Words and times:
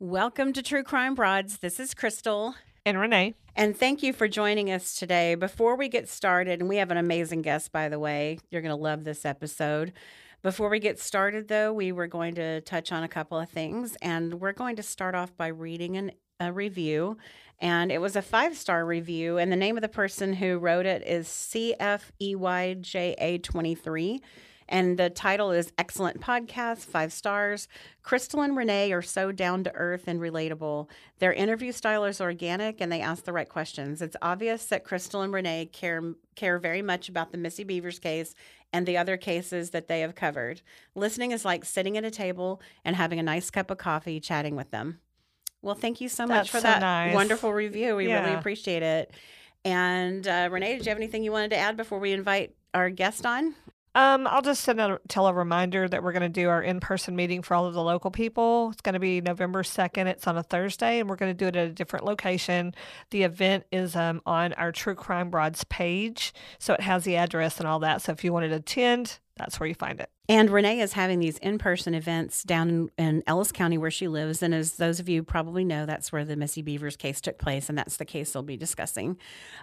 Welcome 0.00 0.52
to 0.52 0.62
True 0.62 0.84
Crime 0.84 1.16
Broads. 1.16 1.58
This 1.58 1.80
is 1.80 1.92
Crystal. 1.92 2.54
And 2.86 3.00
Renee. 3.00 3.34
And 3.56 3.76
thank 3.76 4.00
you 4.00 4.12
for 4.12 4.28
joining 4.28 4.70
us 4.70 4.94
today. 4.94 5.34
Before 5.34 5.74
we 5.74 5.88
get 5.88 6.08
started, 6.08 6.60
and 6.60 6.68
we 6.68 6.76
have 6.76 6.92
an 6.92 6.98
amazing 6.98 7.42
guest, 7.42 7.72
by 7.72 7.88
the 7.88 7.98
way, 7.98 8.38
you're 8.48 8.62
going 8.62 8.70
to 8.70 8.80
love 8.80 9.02
this 9.02 9.24
episode. 9.24 9.92
Before 10.40 10.68
we 10.68 10.78
get 10.78 11.00
started, 11.00 11.48
though, 11.48 11.72
we 11.72 11.90
were 11.90 12.06
going 12.06 12.36
to 12.36 12.60
touch 12.60 12.92
on 12.92 13.02
a 13.02 13.08
couple 13.08 13.40
of 13.40 13.50
things, 13.50 13.96
and 14.00 14.34
we're 14.34 14.52
going 14.52 14.76
to 14.76 14.84
start 14.84 15.16
off 15.16 15.36
by 15.36 15.48
reading 15.48 15.96
an, 15.96 16.12
a 16.38 16.52
review. 16.52 17.16
And 17.58 17.90
it 17.90 18.00
was 18.00 18.14
a 18.14 18.22
five 18.22 18.56
star 18.56 18.86
review, 18.86 19.38
and 19.38 19.50
the 19.50 19.56
name 19.56 19.76
of 19.76 19.82
the 19.82 19.88
person 19.88 20.32
who 20.32 20.58
wrote 20.58 20.86
it 20.86 21.02
is 21.04 21.26
CFEYJA23. 21.26 24.20
And 24.68 24.98
the 24.98 25.08
title 25.08 25.50
is 25.50 25.72
Excellent 25.78 26.20
Podcast, 26.20 26.80
five 26.80 27.12
stars. 27.12 27.68
Crystal 28.02 28.42
and 28.42 28.56
Renee 28.56 28.92
are 28.92 29.00
so 29.02 29.32
down 29.32 29.64
to 29.64 29.74
earth 29.74 30.04
and 30.06 30.20
relatable. 30.20 30.88
Their 31.18 31.32
interview 31.32 31.72
style 31.72 32.04
is 32.04 32.20
organic 32.20 32.80
and 32.80 32.92
they 32.92 33.00
ask 33.00 33.24
the 33.24 33.32
right 33.32 33.48
questions. 33.48 34.02
It's 34.02 34.16
obvious 34.20 34.66
that 34.66 34.84
Crystal 34.84 35.22
and 35.22 35.32
Renee 35.32 35.70
care, 35.72 36.02
care 36.36 36.58
very 36.58 36.82
much 36.82 37.08
about 37.08 37.32
the 37.32 37.38
Missy 37.38 37.64
Bevers 37.64 38.00
case 38.00 38.34
and 38.72 38.86
the 38.86 38.98
other 38.98 39.16
cases 39.16 39.70
that 39.70 39.88
they 39.88 40.00
have 40.00 40.14
covered. 40.14 40.60
Listening 40.94 41.32
is 41.32 41.44
like 41.44 41.64
sitting 41.64 41.96
at 41.96 42.04
a 42.04 42.10
table 42.10 42.60
and 42.84 42.94
having 42.94 43.18
a 43.18 43.22
nice 43.22 43.50
cup 43.50 43.70
of 43.70 43.78
coffee 43.78 44.20
chatting 44.20 44.54
with 44.54 44.70
them. 44.70 45.00
Well, 45.62 45.74
thank 45.74 46.00
you 46.00 46.08
so 46.08 46.26
much 46.26 46.36
That's 46.36 46.48
for 46.50 46.58
so 46.58 46.62
that 46.64 46.80
nice. 46.80 47.14
wonderful 47.14 47.52
review. 47.52 47.96
We 47.96 48.12
really 48.12 48.34
appreciate 48.34 48.82
it. 48.82 49.12
And 49.64 50.26
uh, 50.28 50.48
Renee, 50.52 50.76
did 50.76 50.86
you 50.86 50.90
have 50.90 50.98
anything 50.98 51.24
you 51.24 51.32
wanted 51.32 51.50
to 51.50 51.56
add 51.56 51.76
before 51.76 51.98
we 51.98 52.12
invite 52.12 52.54
our 52.74 52.90
guest 52.90 53.26
on? 53.26 53.54
Um, 53.94 54.26
I'll 54.26 54.42
just 54.42 54.62
send 54.62 54.80
a 54.80 55.00
tell 55.08 55.26
a 55.26 55.32
reminder 55.32 55.88
that 55.88 56.02
we're 56.02 56.12
going 56.12 56.22
to 56.22 56.28
do 56.28 56.48
our 56.48 56.62
in-person 56.62 57.16
meeting 57.16 57.42
for 57.42 57.54
all 57.54 57.66
of 57.66 57.74
the 57.74 57.82
local 57.82 58.10
people. 58.10 58.70
It's 58.72 58.80
going 58.80 58.92
to 58.94 59.00
be 59.00 59.20
November 59.20 59.62
2nd. 59.62 60.06
It's 60.06 60.26
on 60.26 60.36
a 60.36 60.42
Thursday, 60.42 61.00
and 61.00 61.08
we're 61.08 61.16
going 61.16 61.30
to 61.30 61.36
do 61.36 61.46
it 61.46 61.56
at 61.56 61.68
a 61.68 61.72
different 61.72 62.04
location. 62.04 62.74
The 63.10 63.22
event 63.22 63.64
is 63.72 63.96
um, 63.96 64.20
on 64.26 64.52
our 64.54 64.72
True 64.72 64.94
Crime 64.94 65.30
Broads 65.30 65.64
page, 65.64 66.32
so 66.58 66.74
it 66.74 66.82
has 66.82 67.04
the 67.04 67.16
address 67.16 67.58
and 67.58 67.66
all 67.66 67.80
that. 67.80 68.02
So 68.02 68.12
if 68.12 68.22
you 68.24 68.32
wanted 68.32 68.50
to 68.50 68.56
attend, 68.56 69.18
that's 69.36 69.58
where 69.58 69.68
you 69.68 69.74
find 69.74 70.00
it. 70.00 70.10
And 70.30 70.50
Renee 70.50 70.80
is 70.80 70.92
having 70.92 71.20
these 71.20 71.38
in 71.38 71.56
person 71.56 71.94
events 71.94 72.42
down 72.42 72.68
in, 72.68 72.90
in 72.98 73.22
Ellis 73.26 73.50
County 73.50 73.78
where 73.78 73.90
she 73.90 74.08
lives. 74.08 74.42
And 74.42 74.54
as 74.54 74.74
those 74.74 75.00
of 75.00 75.08
you 75.08 75.22
probably 75.22 75.64
know, 75.64 75.86
that's 75.86 76.12
where 76.12 76.24
the 76.24 76.36
Missy 76.36 76.62
Bevers 76.62 76.98
case 76.98 77.22
took 77.22 77.38
place. 77.38 77.70
And 77.70 77.78
that's 77.78 77.96
the 77.96 78.04
case 78.04 78.32
they'll 78.32 78.42
be 78.42 78.56
discussing. 78.58 79.16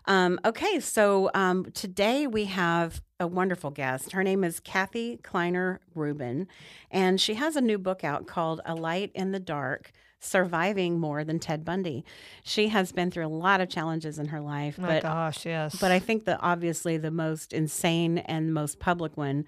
Um, 0.06 0.40
okay, 0.44 0.80
so 0.80 1.30
um, 1.36 1.66
today 1.74 2.26
we 2.26 2.46
have 2.46 3.04
a 3.20 3.28
wonderful 3.28 3.70
guest. 3.70 4.14
Her 4.14 4.24
name 4.24 4.44
is 4.44 4.60
Kathy 4.60 5.18
Kleiner 5.18 5.82
Rubin. 5.94 6.48
And 6.90 7.22
she 7.22 7.36
has 7.36 7.56
a 7.56 7.62
new 7.62 7.78
book 7.78 8.04
out 8.04 8.26
called 8.26 8.62
A 8.66 8.74
Light 8.74 9.12
in 9.14 9.34
the 9.34 9.40
Dark 9.40 9.92
Surviving 10.20 11.00
More 11.00 11.24
Than 11.24 11.38
Ted 11.38 11.64
Bundy. 11.64 12.04
She 12.44 12.70
has 12.70 12.92
been 12.92 13.12
through 13.12 13.28
a 13.28 13.30
lot 13.30 13.62
of 13.62 13.70
challenges 13.70 14.18
in 14.18 14.30
her 14.30 14.42
life. 14.42 14.78
Oh 14.80 14.82
my 14.82 14.88
but 14.88 15.04
gosh, 15.04 15.46
yes. 15.46 15.78
but 15.80 15.92
I 15.92 16.00
think 16.00 16.26
that 16.26 16.40
obviously 16.42 16.98
the 16.98 17.12
most 17.12 17.54
insane 17.54 18.18
and 18.18 18.52
most 18.52 18.80
public 18.80 19.16
one 19.16 19.46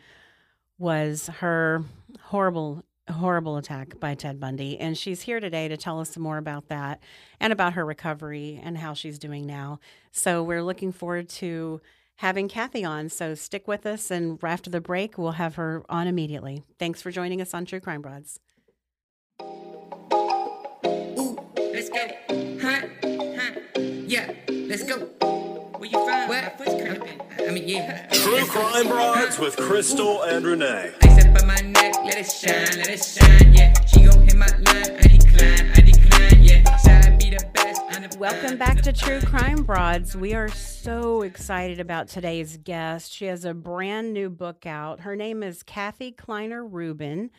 was 0.77 1.27
her 1.39 1.83
horrible, 2.21 2.83
horrible 3.09 3.57
attack 3.57 3.99
by 3.99 4.15
Ted 4.15 4.39
Bundy. 4.39 4.77
And 4.79 4.97
she's 4.97 5.21
here 5.21 5.39
today 5.39 5.67
to 5.67 5.77
tell 5.77 5.99
us 5.99 6.11
some 6.11 6.23
more 6.23 6.37
about 6.37 6.67
that 6.67 7.01
and 7.39 7.51
about 7.51 7.73
her 7.73 7.85
recovery 7.85 8.61
and 8.63 8.77
how 8.77 8.93
she's 8.93 9.17
doing 9.17 9.45
now. 9.45 9.79
So 10.11 10.43
we're 10.43 10.63
looking 10.63 10.91
forward 10.91 11.29
to 11.29 11.81
having 12.17 12.47
Kathy 12.47 12.83
on. 12.83 13.09
So 13.09 13.35
stick 13.35 13.67
with 13.67 13.85
us. 13.85 14.11
And 14.11 14.39
after 14.43 14.69
the 14.69 14.81
break, 14.81 15.17
we'll 15.17 15.31
have 15.33 15.55
her 15.55 15.83
on 15.89 16.07
immediately. 16.07 16.63
Thanks 16.79 17.01
for 17.01 17.11
joining 17.11 17.41
us 17.41 17.53
on 17.53 17.65
True 17.65 17.79
Crime 17.79 18.01
Broads. 18.01 18.39
Let's 21.57 21.89
go. 21.89 22.07
Huh? 22.61 22.81
Huh? 23.03 23.51
Yeah, 23.75 24.33
let's 24.49 24.83
go. 24.83 25.06
Cramping. 27.59 27.81
I. 27.81 28.15
True 28.15 28.45
Crime 28.45 28.87
Broads 28.87 29.39
with 29.39 29.57
Crystal 29.57 30.23
and 30.23 30.45
Renee. 30.45 30.91
Ice 31.01 31.25
up 31.25 31.41
on 31.41 31.47
my 31.47 31.55
neck, 31.55 31.95
let 32.03 32.17
it 32.17 32.31
shine, 32.31 32.77
let 32.77 32.89
it 32.89 33.03
shine, 33.03 33.53
yeah. 33.53 33.73
She 33.85 34.03
gon' 34.03 34.23
hit 34.23 34.35
my 34.35 34.47
line, 34.47 34.97
I 34.97 35.07
decline, 35.07 35.71
I 35.75 35.81
decline, 35.81 36.43
yeah. 36.43 36.77
Should 36.77 37.19
be 37.19 37.29
the 37.31 37.45
best? 37.53 38.17
Welcome 38.19 38.57
back 38.57 38.81
to 38.81 38.91
True 38.91 39.21
Crime 39.21 39.63
Broads. 39.63 40.15
We 40.15 40.33
are 40.33 40.49
so 40.49 41.21
excited 41.21 41.79
about 41.79 42.07
today's 42.07 42.57
guest. 42.57 43.11
She 43.11 43.25
has 43.25 43.45
a 43.45 43.53
brand 43.53 44.13
new 44.13 44.29
book 44.29 44.65
out. 44.65 45.01
Her 45.01 45.15
name 45.15 45.43
is 45.43 45.61
Kathy 45.61 46.11
Kleiner 46.11 46.65
Rubin, 46.65 47.29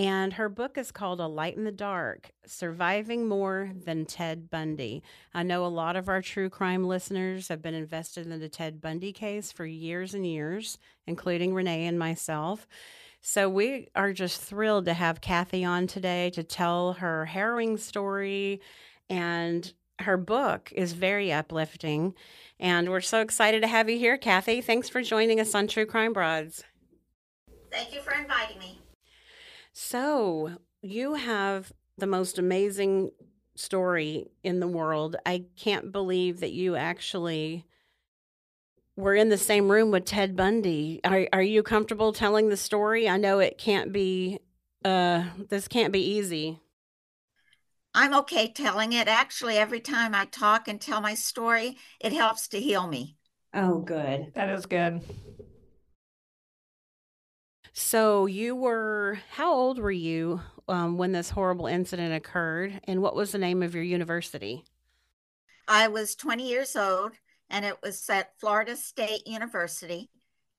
and 0.00 0.32
her 0.32 0.48
book 0.48 0.78
is 0.78 0.90
called 0.90 1.20
A 1.20 1.26
Light 1.26 1.58
in 1.58 1.64
the 1.64 1.70
Dark 1.70 2.32
Surviving 2.46 3.28
More 3.28 3.70
Than 3.84 4.06
Ted 4.06 4.48
Bundy. 4.48 5.02
I 5.34 5.42
know 5.42 5.66
a 5.66 5.68
lot 5.68 5.94
of 5.94 6.08
our 6.08 6.22
true 6.22 6.48
crime 6.48 6.84
listeners 6.84 7.48
have 7.48 7.60
been 7.60 7.74
invested 7.74 8.26
in 8.26 8.40
the 8.40 8.48
Ted 8.48 8.80
Bundy 8.80 9.12
case 9.12 9.52
for 9.52 9.66
years 9.66 10.14
and 10.14 10.26
years, 10.26 10.78
including 11.06 11.52
Renee 11.52 11.84
and 11.84 11.98
myself. 11.98 12.66
So 13.20 13.50
we 13.50 13.88
are 13.94 14.14
just 14.14 14.40
thrilled 14.40 14.86
to 14.86 14.94
have 14.94 15.20
Kathy 15.20 15.66
on 15.66 15.86
today 15.86 16.30
to 16.30 16.42
tell 16.42 16.94
her 16.94 17.26
harrowing 17.26 17.76
story 17.76 18.62
and 19.10 19.70
her 19.98 20.16
book 20.16 20.72
is 20.74 20.94
very 20.94 21.30
uplifting. 21.30 22.14
And 22.58 22.88
we're 22.88 23.02
so 23.02 23.20
excited 23.20 23.60
to 23.60 23.68
have 23.68 23.90
you 23.90 23.98
here, 23.98 24.16
Kathy. 24.16 24.62
Thanks 24.62 24.88
for 24.88 25.02
joining 25.02 25.40
us 25.40 25.54
on 25.54 25.66
True 25.66 25.84
Crime 25.84 26.14
Broads. 26.14 26.64
Thank 27.70 27.92
you 27.92 28.00
for 28.00 28.14
inviting 28.14 28.58
me. 28.58 28.80
So, 29.82 30.58
you 30.82 31.14
have 31.14 31.72
the 31.96 32.06
most 32.06 32.38
amazing 32.38 33.12
story 33.56 34.26
in 34.44 34.60
the 34.60 34.68
world. 34.68 35.16
I 35.24 35.46
can't 35.56 35.90
believe 35.90 36.40
that 36.40 36.52
you 36.52 36.76
actually 36.76 37.64
were 38.94 39.14
in 39.14 39.30
the 39.30 39.38
same 39.38 39.70
room 39.70 39.90
with 39.90 40.04
Ted 40.04 40.36
Bundy. 40.36 41.00
Are, 41.02 41.26
are 41.32 41.42
you 41.42 41.62
comfortable 41.62 42.12
telling 42.12 42.50
the 42.50 42.58
story? 42.58 43.08
I 43.08 43.16
know 43.16 43.38
it 43.38 43.56
can't 43.56 43.90
be, 43.90 44.38
uh, 44.84 45.24
this 45.48 45.66
can't 45.66 45.94
be 45.94 46.02
easy. 46.02 46.60
I'm 47.94 48.14
okay 48.16 48.52
telling 48.52 48.92
it. 48.92 49.08
Actually, 49.08 49.56
every 49.56 49.80
time 49.80 50.14
I 50.14 50.26
talk 50.26 50.68
and 50.68 50.78
tell 50.78 51.00
my 51.00 51.14
story, 51.14 51.78
it 52.00 52.12
helps 52.12 52.48
to 52.48 52.60
heal 52.60 52.86
me. 52.86 53.16
Oh, 53.54 53.78
good. 53.78 54.32
that 54.34 54.50
is 54.50 54.66
good. 54.66 55.00
So 57.82 58.26
you 58.26 58.54
were, 58.54 59.18
how 59.30 59.52
old 59.52 59.78
were 59.78 59.90
you 59.90 60.42
um, 60.68 60.98
when 60.98 61.12
this 61.12 61.30
horrible 61.30 61.66
incident 61.66 62.14
occurred? 62.14 62.78
And 62.84 63.00
what 63.02 63.16
was 63.16 63.32
the 63.32 63.38
name 63.38 63.62
of 63.62 63.74
your 63.74 63.82
university? 63.82 64.64
I 65.66 65.88
was 65.88 66.14
20 66.14 66.46
years 66.46 66.76
old, 66.76 67.12
and 67.48 67.64
it 67.64 67.76
was 67.82 68.08
at 68.10 68.38
Florida 68.38 68.76
State 68.76 69.26
University 69.26 70.10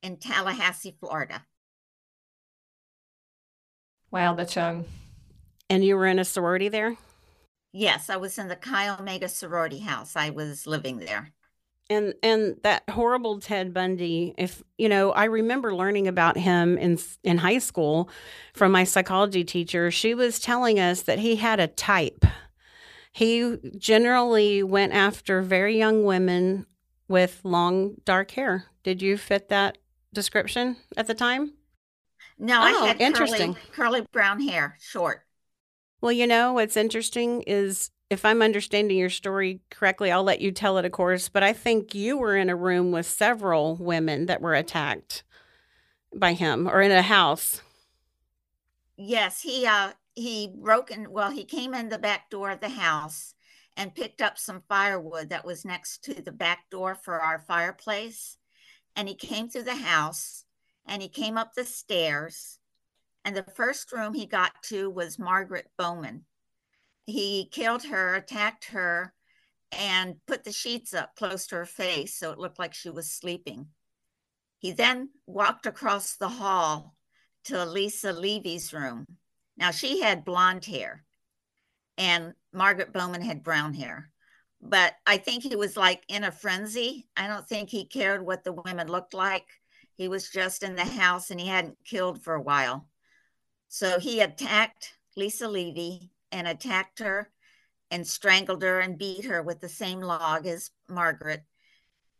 in 0.01 0.17
Tallahassee, 0.17 0.97
Florida. 0.99 1.45
Wow, 4.09 4.33
that's 4.33 4.55
young. 4.55 4.85
And 5.69 5.85
you 5.85 5.95
were 5.95 6.07
in 6.07 6.19
a 6.19 6.25
sorority 6.25 6.69
there? 6.69 6.97
Yes, 7.71 8.09
I 8.09 8.17
was 8.17 8.37
in 8.39 8.47
the 8.47 8.57
Chi 8.57 8.89
Omega 8.89 9.29
sorority 9.29 9.79
house. 9.79 10.15
I 10.15 10.31
was 10.31 10.65
living 10.67 10.97
there. 10.97 11.31
And 11.91 12.13
and 12.23 12.55
that 12.63 12.89
horrible 12.89 13.41
Ted 13.41 13.73
Bundy, 13.73 14.33
if 14.37 14.63
you 14.77 14.87
know, 14.87 15.11
I 15.11 15.25
remember 15.25 15.75
learning 15.75 16.07
about 16.07 16.37
him 16.37 16.77
in 16.77 16.97
in 17.23 17.37
high 17.37 17.57
school 17.57 18.09
from 18.53 18.71
my 18.71 18.85
psychology 18.85 19.43
teacher. 19.43 19.91
She 19.91 20.13
was 20.13 20.39
telling 20.39 20.79
us 20.79 21.01
that 21.01 21.19
he 21.19 21.35
had 21.35 21.59
a 21.59 21.67
type. 21.67 22.23
He 23.11 23.57
generally 23.77 24.63
went 24.63 24.93
after 24.93 25.41
very 25.41 25.77
young 25.77 26.05
women 26.05 26.65
with 27.09 27.41
long 27.43 27.95
dark 28.05 28.31
hair. 28.31 28.67
Did 28.83 29.01
you 29.01 29.17
fit 29.17 29.49
that 29.49 29.77
description 30.13 30.77
at 30.95 31.07
the 31.07 31.13
time? 31.13 31.53
No, 32.39 32.57
Oh, 32.59 32.63
I 32.83 32.87
had 32.87 33.01
interesting. 33.01 33.53
curly, 33.53 33.99
curly 33.99 34.07
brown 34.13 34.39
hair, 34.39 34.77
short. 34.79 35.25
Well, 35.99 36.13
you 36.13 36.25
know, 36.25 36.53
what's 36.53 36.77
interesting 36.77 37.41
is 37.43 37.91
if 38.11 38.25
I'm 38.25 38.41
understanding 38.41 38.97
your 38.97 39.09
story 39.09 39.61
correctly, 39.69 40.11
I'll 40.11 40.21
let 40.21 40.41
you 40.41 40.51
tell 40.51 40.77
it, 40.77 40.83
of 40.83 40.91
course, 40.91 41.29
but 41.29 41.43
I 41.43 41.53
think 41.53 41.95
you 41.95 42.17
were 42.17 42.35
in 42.35 42.49
a 42.49 42.57
room 42.57 42.91
with 42.91 43.05
several 43.05 43.77
women 43.77 44.25
that 44.25 44.41
were 44.41 44.53
attacked 44.53 45.23
by 46.13 46.33
him 46.33 46.67
or 46.67 46.81
in 46.81 46.91
a 46.91 47.01
house. 47.01 47.61
Yes, 48.97 49.41
he 49.41 49.65
uh 49.65 49.93
he 50.13 50.53
broke 50.53 50.91
in 50.91 51.09
well, 51.09 51.31
he 51.31 51.45
came 51.45 51.73
in 51.73 51.87
the 51.87 51.97
back 51.97 52.29
door 52.29 52.51
of 52.51 52.59
the 52.59 52.69
house 52.69 53.33
and 53.77 53.95
picked 53.95 54.21
up 54.21 54.37
some 54.37 54.63
firewood 54.67 55.29
that 55.29 55.45
was 55.45 55.63
next 55.63 56.03
to 56.03 56.21
the 56.21 56.33
back 56.33 56.69
door 56.69 56.95
for 56.95 57.21
our 57.21 57.39
fireplace. 57.39 58.37
And 58.93 59.07
he 59.07 59.15
came 59.15 59.47
through 59.47 59.63
the 59.63 59.75
house 59.75 60.43
and 60.85 61.01
he 61.01 61.07
came 61.07 61.37
up 61.37 61.53
the 61.53 61.63
stairs. 61.63 62.59
And 63.23 63.37
the 63.37 63.45
first 63.55 63.93
room 63.93 64.13
he 64.13 64.25
got 64.25 64.51
to 64.63 64.89
was 64.89 65.17
Margaret 65.17 65.67
Bowman. 65.77 66.25
He 67.11 67.47
killed 67.51 67.83
her, 67.85 68.15
attacked 68.15 68.65
her, 68.65 69.13
and 69.71 70.15
put 70.25 70.43
the 70.43 70.51
sheets 70.51 70.93
up 70.93 71.15
close 71.15 71.47
to 71.47 71.55
her 71.57 71.65
face 71.65 72.15
so 72.15 72.31
it 72.31 72.39
looked 72.39 72.59
like 72.59 72.73
she 72.73 72.89
was 72.89 73.11
sleeping. 73.11 73.67
He 74.59 74.71
then 74.71 75.09
walked 75.25 75.65
across 75.65 76.15
the 76.15 76.29
hall 76.29 76.95
to 77.45 77.65
Lisa 77.65 78.13
Levy's 78.13 78.73
room. 78.73 79.05
Now 79.57 79.71
she 79.71 80.01
had 80.01 80.25
blonde 80.25 80.65
hair. 80.65 81.05
and 81.97 82.33
Margaret 82.53 82.93
Bowman 82.93 83.21
had 83.21 83.43
brown 83.43 83.73
hair. 83.73 84.11
But 84.61 84.95
I 85.05 85.17
think 85.17 85.43
he 85.43 85.55
was 85.55 85.75
like 85.77 86.03
in 86.07 86.23
a 86.23 86.31
frenzy. 86.31 87.07
I 87.17 87.27
don't 87.27 87.47
think 87.47 87.69
he 87.69 87.85
cared 87.85 88.25
what 88.25 88.43
the 88.43 88.53
women 88.53 88.87
looked 88.87 89.13
like. 89.13 89.47
He 89.95 90.07
was 90.07 90.29
just 90.29 90.63
in 90.63 90.75
the 90.75 90.85
house 90.85 91.31
and 91.31 91.39
he 91.39 91.47
hadn't 91.47 91.77
killed 91.85 92.23
for 92.23 92.35
a 92.35 92.41
while. 92.41 92.87
So 93.69 93.99
he 93.99 94.19
attacked 94.21 94.93
Lisa 95.15 95.47
Levy 95.47 96.10
and 96.31 96.47
attacked 96.47 96.99
her 96.99 97.31
and 97.89 98.07
strangled 98.07 98.63
her 98.63 98.79
and 98.79 98.97
beat 98.97 99.25
her 99.25 99.41
with 99.43 99.59
the 99.59 99.69
same 99.69 99.99
log 99.99 100.47
as 100.47 100.71
Margaret. 100.87 101.43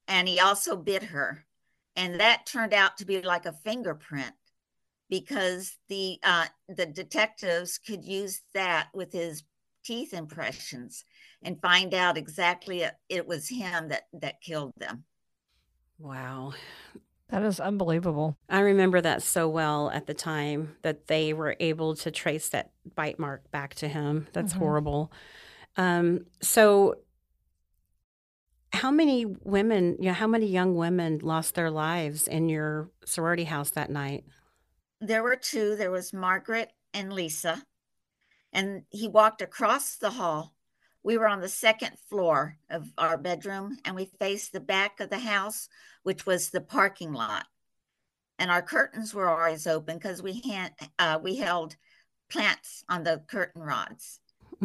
And 0.08 0.28
he 0.28 0.40
also 0.40 0.76
bit 0.76 1.04
her. 1.04 1.46
And 1.96 2.20
that 2.20 2.46
turned 2.46 2.74
out 2.74 2.98
to 2.98 3.06
be 3.06 3.22
like 3.22 3.46
a 3.46 3.54
fingerprint 3.54 4.34
because 5.10 5.78
the 5.90 6.18
uh, 6.24 6.46
the 6.70 6.86
detectives 6.86 7.78
could 7.78 8.04
use 8.04 8.42
that 8.54 8.88
with 8.94 9.12
his 9.12 9.44
teeth 9.84 10.14
impressions 10.14 11.04
and 11.44 11.62
find 11.62 11.94
out 11.94 12.18
exactly 12.18 12.82
it, 12.82 12.94
it 13.10 13.28
was 13.28 13.50
him 13.50 13.90
that 13.90 14.04
that 14.14 14.42
killed 14.42 14.74
them. 14.78 15.04
Wow. 16.00 16.54
That 17.32 17.44
is 17.44 17.62
unbelievable. 17.62 18.38
I 18.50 18.60
remember 18.60 19.00
that 19.00 19.24
so 19.24 19.48
well 19.48 19.90
at 19.90 20.06
the 20.06 20.14
time 20.14 20.76
that 20.82 21.08
they 21.08 21.32
were 21.32 21.56
able 21.62 21.96
to 21.96 22.12
trace 22.12 22.50
that 22.50 22.72
bite 22.94 23.20
mark 23.20 23.50
back 23.52 23.74
to 23.76 23.88
him. 23.88 24.28
That's 24.34 24.54
Mhm. 24.54 24.58
horrible. 24.58 25.12
Um, 25.78 26.26
so, 26.42 26.96
how 28.74 28.92
many 28.92 29.26
women, 29.26 29.96
you 30.00 30.08
know, 30.10 30.14
how 30.14 30.28
many 30.28 30.46
young 30.48 30.76
women 30.76 31.20
lost 31.20 31.56
their 31.56 31.72
lives 31.72 32.28
in 32.28 32.50
your 32.50 32.90
sorority 33.06 33.46
house 33.46 33.70
that 33.72 33.90
night? 33.90 34.26
There 35.00 35.24
were 35.24 35.38
two. 35.38 35.78
There 35.78 35.92
was 35.92 36.12
Margaret 36.12 36.74
and 36.94 37.14
Lisa, 37.14 37.66
and 38.52 38.84
he 38.90 39.08
walked 39.08 39.42
across 39.42 39.96
the 39.96 40.12
hall. 40.12 40.54
We 41.04 41.18
were 41.18 41.28
on 41.28 41.42
the 41.42 41.50
second 41.50 41.98
floor 42.10 42.58
of 42.70 42.92
our 42.98 43.18
bedroom, 43.18 43.78
and 43.86 43.96
we 43.96 44.06
faced 44.20 44.54
the 44.54 44.60
back 44.60 45.00
of 45.00 45.10
the 45.10 45.20
house, 45.20 45.68
which 46.04 46.26
was 46.26 46.50
the 46.50 46.62
parking 46.62 47.12
lot. 47.12 47.48
And 48.38 48.52
our 48.52 48.62
curtains 48.62 49.14
were 49.14 49.28
always 49.30 49.66
open 49.68 49.98
because 49.98 50.22
we 50.22 50.42
had 50.42 50.74
uh, 51.00 51.20
we 51.22 51.36
held 51.38 51.76
plants 52.30 52.84
on 52.90 53.04
the 53.04 53.24
curtain 53.28 53.62
rods. 53.62 54.20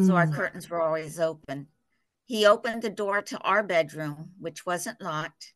so 0.05 0.15
our 0.15 0.27
Mm. 0.27 0.33
curtains 0.35 0.69
were 0.69 0.81
always 0.81 1.19
open. 1.19 1.67
He 2.25 2.45
opened 2.45 2.81
the 2.81 2.89
door 2.89 3.21
to 3.23 3.37
our 3.39 3.63
bedroom, 3.63 4.33
which 4.39 4.65
wasn't 4.65 5.01
locked. 5.01 5.53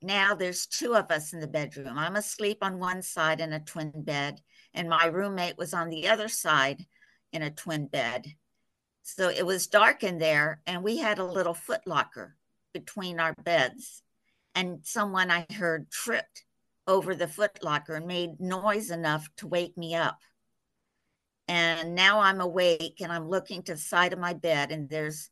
Now 0.00 0.34
there's 0.34 0.66
two 0.66 0.94
of 0.94 1.10
us 1.10 1.32
in 1.32 1.40
the 1.40 1.46
bedroom. 1.46 1.98
I'm 1.98 2.16
asleep 2.16 2.58
on 2.62 2.78
one 2.78 3.02
side 3.02 3.40
in 3.40 3.52
a 3.52 3.60
twin 3.60 3.90
bed, 3.94 4.40
and 4.72 4.88
my 4.88 5.06
roommate 5.06 5.58
was 5.58 5.74
on 5.74 5.88
the 5.90 6.08
other 6.08 6.28
side 6.28 6.86
in 7.32 7.42
a 7.42 7.50
twin 7.50 7.86
bed. 7.86 8.34
So 9.04 9.28
it 9.28 9.44
was 9.44 9.66
dark 9.66 10.02
in 10.02 10.18
there, 10.18 10.60
and 10.66 10.82
we 10.82 10.96
had 10.96 11.18
a 11.18 11.24
little 11.24 11.52
foot 11.54 11.82
locker 11.86 12.36
between 12.72 13.20
our 13.20 13.34
beds. 13.34 14.02
And 14.54 14.80
someone 14.82 15.30
I 15.30 15.46
heard 15.52 15.90
tripped 15.90 16.44
over 16.86 17.14
the 17.14 17.28
foot 17.28 17.62
locker 17.62 17.94
and 17.94 18.06
made 18.06 18.40
noise 18.40 18.90
enough 18.90 19.28
to 19.36 19.46
wake 19.46 19.76
me 19.76 19.94
up. 19.94 20.18
And 21.48 21.94
now 21.94 22.20
I'm 22.20 22.40
awake 22.40 23.00
and 23.00 23.12
I'm 23.12 23.28
looking 23.28 23.62
to 23.64 23.74
the 23.74 23.80
side 23.80 24.14
of 24.14 24.18
my 24.18 24.32
bed, 24.32 24.72
and 24.72 24.88
there's 24.88 25.28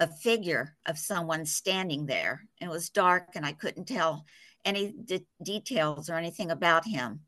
a 0.00 0.08
figure 0.08 0.74
of 0.86 0.98
someone 0.98 1.44
standing 1.44 2.06
there. 2.06 2.40
It 2.58 2.70
was 2.70 2.88
dark, 2.88 3.28
and 3.34 3.44
I 3.44 3.52
couldn't 3.52 3.86
tell 3.86 4.24
any 4.64 4.94
de- 5.04 5.26
details 5.42 6.08
or 6.08 6.14
anything 6.14 6.50
about 6.50 6.86
him. 6.86 7.20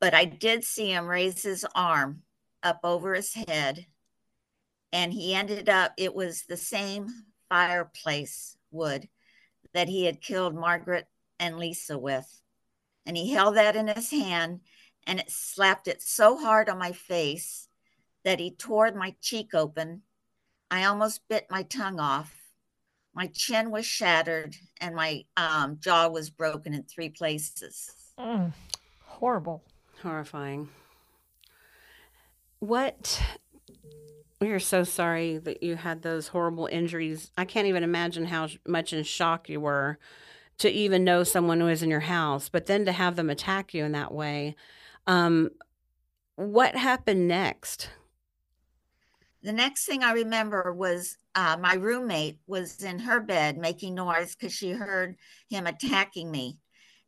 But 0.00 0.14
I 0.14 0.26
did 0.26 0.62
see 0.62 0.92
him 0.92 1.06
raise 1.06 1.42
his 1.42 1.66
arm 1.74 2.22
up 2.62 2.80
over 2.84 3.14
his 3.14 3.34
head, 3.34 3.86
and 4.92 5.12
he 5.12 5.34
ended 5.34 5.68
up, 5.68 5.92
it 5.96 6.14
was 6.14 6.42
the 6.42 6.56
same 6.56 7.08
fireplace 7.48 8.56
wood 8.70 9.08
that 9.72 9.88
he 9.88 10.04
had 10.04 10.20
killed 10.20 10.54
Margaret 10.54 11.06
and 11.38 11.58
Lisa 11.58 11.98
with. 11.98 12.40
And 13.06 13.16
he 13.16 13.32
held 13.32 13.56
that 13.56 13.76
in 13.76 13.88
his 13.88 14.10
hand 14.10 14.60
and 15.06 15.18
it 15.18 15.30
slapped 15.30 15.88
it 15.88 16.02
so 16.02 16.36
hard 16.36 16.68
on 16.68 16.78
my 16.78 16.92
face 16.92 17.68
that 18.24 18.38
he 18.38 18.52
tore 18.52 18.92
my 18.92 19.14
cheek 19.20 19.54
open. 19.54 20.02
I 20.70 20.84
almost 20.84 21.26
bit 21.28 21.46
my 21.50 21.64
tongue 21.64 21.98
off. 21.98 22.34
My 23.14 23.26
chin 23.26 23.70
was 23.70 23.84
shattered 23.84 24.56
and 24.80 24.94
my 24.94 25.24
um, 25.36 25.78
jaw 25.80 26.08
was 26.08 26.30
broken 26.30 26.72
in 26.72 26.84
three 26.84 27.10
places. 27.10 27.90
Mm, 28.18 28.52
horrible. 29.04 29.62
Horrifying. 30.02 30.68
What? 32.60 33.20
We 34.40 34.50
are 34.50 34.60
so 34.60 34.82
sorry 34.82 35.38
that 35.38 35.62
you 35.62 35.76
had 35.76 36.02
those 36.02 36.28
horrible 36.28 36.66
injuries. 36.66 37.30
I 37.38 37.44
can't 37.44 37.68
even 37.68 37.84
imagine 37.84 38.24
how 38.24 38.48
much 38.66 38.92
in 38.92 39.04
shock 39.04 39.48
you 39.48 39.60
were 39.60 39.98
to 40.58 40.70
even 40.70 41.04
know 41.04 41.22
someone 41.24 41.62
was 41.62 41.82
in 41.82 41.90
your 41.90 42.00
house, 42.00 42.48
but 42.48 42.66
then 42.66 42.84
to 42.86 42.92
have 42.92 43.16
them 43.16 43.30
attack 43.30 43.72
you 43.72 43.84
in 43.84 43.92
that 43.92 44.12
way. 44.12 44.56
Um, 45.06 45.50
what 46.36 46.76
happened 46.76 47.28
next? 47.28 47.90
The 49.42 49.52
next 49.52 49.86
thing 49.86 50.04
I 50.04 50.12
remember 50.12 50.72
was 50.72 51.18
uh, 51.34 51.56
my 51.60 51.74
roommate 51.74 52.38
was 52.46 52.82
in 52.82 53.00
her 53.00 53.20
bed 53.20 53.58
making 53.58 53.94
noise 53.94 54.36
because 54.36 54.52
she 54.52 54.70
heard 54.70 55.16
him 55.50 55.66
attacking 55.66 56.30
me. 56.30 56.58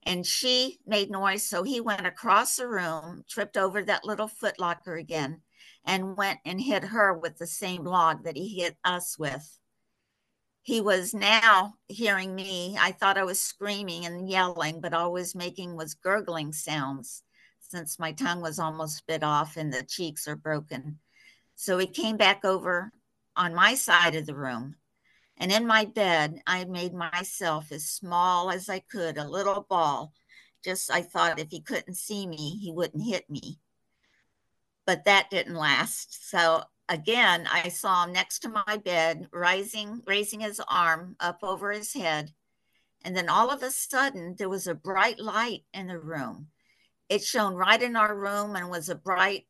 And 0.05 0.27
she 0.27 0.79
made 0.87 1.11
noise. 1.11 1.49
So 1.49 1.63
he 1.63 1.81
went 1.81 2.07
across 2.07 2.57
the 2.57 2.69
room, 2.69 3.25
tripped 3.29 3.57
over 3.57 3.83
that 3.85 4.05
little 4.05 4.29
footlocker 4.29 5.01
again, 5.01 5.41
and 5.85 6.17
went 6.17 6.41
and 6.45 6.61
hit 6.61 6.85
her 6.85 7.13
with 7.13 7.39
the 7.39 7.47
same 7.47 7.85
log 7.85 8.25
that 8.25 8.37
he 8.37 8.61
hit 8.61 8.77
us 8.85 9.19
with. 9.19 9.59
He 10.63 10.81
was 10.81 11.13
now 11.13 11.75
hearing 11.89 12.35
me. 12.35 12.77
I 12.81 12.93
thought 12.93 13.19
I 13.19 13.25
was 13.25 13.41
screaming 13.41 14.07
and 14.07 14.29
yelling, 14.29 14.81
but 14.81 14.95
all 14.95 15.07
I 15.07 15.13
was 15.13 15.35
making 15.35 15.77
was 15.77 15.95
gurgling 15.95 16.53
sounds 16.53 17.23
since 17.69 17.99
my 17.99 18.13
tongue 18.13 18.41
was 18.41 18.59
almost 18.59 19.07
bit 19.07 19.23
off 19.23 19.57
and 19.57 19.73
the 19.73 19.83
cheeks 19.83 20.29
are 20.29 20.37
broken. 20.37 20.99
So 21.57 21.77
he 21.79 21.87
came 21.87 22.17
back 22.17 22.45
over 22.45 22.93
on 23.37 23.55
my 23.55 23.75
side 23.75 24.15
of 24.15 24.27
the 24.27 24.35
room. 24.35 24.77
And 25.37 25.51
in 25.51 25.67
my 25.67 25.85
bed, 25.85 26.41
I 26.47 26.65
made 26.65 26.95
myself 26.95 27.73
as 27.73 27.91
small 27.91 28.51
as 28.51 28.69
I 28.69 28.79
could, 28.79 29.19
a 29.19 29.29
little 29.29 29.67
ball. 29.69 30.13
Just 30.65 30.91
I 30.91 31.03
thought 31.03 31.41
if 31.41 31.51
he 31.51 31.61
couldn't 31.61 31.97
see 31.97 32.27
me, 32.27 32.57
he 32.63 32.73
wouldn't 32.73 33.05
hit 33.05 33.29
me. 33.29 33.59
But 34.87 35.05
that 35.05 35.31
didn't 35.31 35.55
last. 35.55 36.29
So 36.31 36.63
again, 36.89 37.49
I 37.51 37.69
saw 37.69 38.05
him 38.05 38.13
next 38.13 38.41
to 38.41 38.49
my 38.49 38.77
bed, 38.85 39.29
rising, 39.33 40.03
raising 40.07 40.41
his 40.41 40.61
arm 40.69 41.17
up 41.21 41.39
over 41.43 41.73
his 41.73 41.93
head. 41.95 42.33
And 43.05 43.17
then 43.17 43.29
all 43.29 43.51
of 43.51 43.63
a 43.63 43.71
sudden, 43.71 44.35
there 44.39 44.49
was 44.49 44.67
a 44.67 44.75
bright 44.75 45.19
light 45.21 45.65
in 45.73 45.87
the 45.87 45.99
room. 45.99 46.49
It 47.09 47.23
shone 47.23 47.55
right 47.55 47.83
in 47.83 47.97
our 47.97 48.17
room 48.17 48.57
and 48.57 48.71
was 48.71 48.89
a 48.89 48.95
bright, 48.95 49.47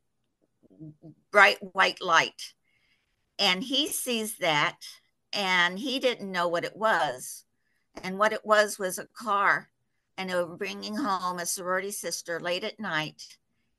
bright 1.31 1.59
white 1.61 2.03
light. 2.03 2.55
And 3.39 3.63
he 3.63 3.89
sees 3.89 4.39
that 4.39 4.79
and 5.33 5.79
he 5.79 5.99
didn't 5.99 6.31
know 6.31 6.49
what 6.49 6.65
it 6.65 6.77
was. 6.77 7.45
And 8.03 8.19
what 8.19 8.33
it 8.33 8.45
was 8.45 8.79
was 8.79 8.99
a 8.99 9.07
car, 9.17 9.69
and 10.19 10.29
they 10.29 10.35
were 10.35 10.57
bringing 10.57 10.97
home 10.97 11.39
a 11.39 11.47
sorority 11.47 11.93
sister 11.93 12.41
late 12.41 12.65
at 12.65 12.81
night. 12.81 13.23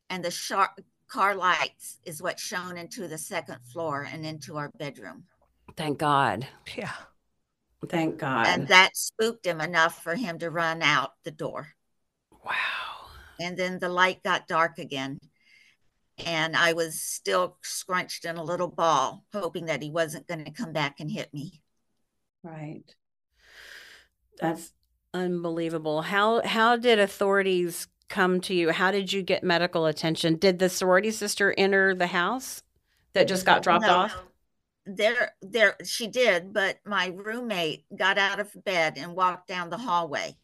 And 0.10 0.24
the 0.24 0.32
sharp 0.32 0.80
car 1.08 1.36
lights 1.36 2.00
is 2.06 2.22
what 2.22 2.40
shone 2.40 2.78
into 2.78 3.08
the 3.08 3.18
second 3.18 3.60
floor 3.72 4.08
and 4.12 4.26
into 4.26 4.58
our 4.58 4.70
bedroom. 4.78 5.24
Thank 5.78 5.98
God. 5.98 6.48
Yeah. 6.78 6.92
Thank 7.90 8.18
God. 8.18 8.48
And 8.48 8.68
that 8.70 8.96
spooked 8.96 9.46
him 9.46 9.62
enough 9.62 10.02
for 10.02 10.16
him 10.16 10.40
to 10.40 10.50
run 10.50 10.82
out 10.82 11.12
the 11.24 11.32
door. 11.32 11.68
wow. 12.44 12.52
And 13.40 13.58
then 13.58 13.80
the 13.80 13.90
light 13.90 14.24
got 14.24 14.48
dark 14.48 14.80
again. 14.80 15.20
And 16.26 16.56
I 16.56 16.74
was 16.74 17.02
still 17.02 17.58
scrunched 17.62 18.24
in 18.24 18.38
a 18.38 18.44
little 18.44 18.70
ball, 18.70 19.26
hoping 19.34 19.66
that 19.66 19.82
he 19.82 19.92
wasn't 19.92 20.28
going 20.28 20.46
to 20.46 20.52
come 20.52 20.72
back 20.72 21.02
and 21.02 21.12
hit 21.12 21.34
me. 21.34 21.62
Right. 22.42 22.84
That's 24.40 24.72
unbelievable. 25.14 26.04
How 26.04 26.46
how 26.46 26.78
did 26.78 27.00
authorities 27.00 27.88
come 28.10 28.42
to 28.42 28.54
you? 28.54 28.72
How 28.72 28.92
did 28.92 29.12
you 29.12 29.22
get 29.22 29.44
medical 29.44 29.86
attention? 29.86 30.36
Did 30.36 30.60
the 30.60 30.70
sorority 30.70 31.12
sister 31.12 31.54
enter 31.58 31.96
the 31.96 32.08
house 32.08 32.64
that 33.14 33.28
just 33.28 33.46
got 33.46 33.64
dropped 33.64 33.86
No. 33.86 33.94
off? 33.94 34.24
There, 34.88 35.32
there, 35.42 35.76
she 35.84 36.08
did, 36.08 36.54
but 36.54 36.78
my 36.86 37.08
roommate 37.08 37.86
got 37.96 38.20
out 38.20 38.40
of 38.40 38.56
bed 38.66 38.98
and 38.98 39.16
walked 39.16 39.48
down 39.48 39.70
the 39.70 39.78
hallway 39.78 40.38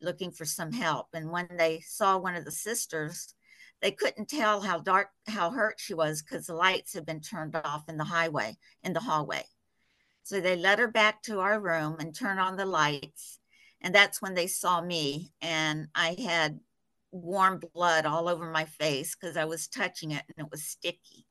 looking 0.00 0.30
for 0.30 0.44
some 0.44 0.72
help. 0.72 1.08
And 1.14 1.30
when 1.30 1.48
they 1.56 1.80
saw 1.80 2.18
one 2.18 2.34
of 2.34 2.44
the 2.44 2.50
sisters, 2.50 3.34
they 3.80 3.90
couldn't 3.90 4.28
tell 4.28 4.60
how 4.60 4.78
dark, 4.78 5.08
how 5.26 5.50
hurt 5.50 5.78
she 5.78 5.94
was 5.94 6.22
because 6.22 6.46
the 6.46 6.54
lights 6.54 6.94
had 6.94 7.06
been 7.06 7.20
turned 7.20 7.56
off 7.56 7.88
in 7.88 7.96
the 7.96 8.04
highway, 8.04 8.56
in 8.82 8.92
the 8.92 9.00
hallway. 9.00 9.44
So 10.22 10.40
they 10.40 10.56
led 10.56 10.78
her 10.78 10.88
back 10.88 11.22
to 11.24 11.40
our 11.40 11.60
room 11.60 11.96
and 12.00 12.14
turned 12.14 12.40
on 12.40 12.56
the 12.56 12.66
lights. 12.66 13.38
And 13.80 13.94
that's 13.94 14.20
when 14.20 14.34
they 14.34 14.46
saw 14.46 14.80
me. 14.80 15.32
And 15.40 15.88
I 15.94 16.16
had 16.18 16.58
warm 17.22 17.60
blood 17.74 18.06
all 18.06 18.28
over 18.28 18.50
my 18.50 18.64
face 18.64 19.14
because 19.14 19.36
I 19.36 19.44
was 19.44 19.68
touching 19.68 20.12
it 20.12 20.22
and 20.28 20.46
it 20.46 20.50
was 20.50 20.64
sticky. 20.64 21.26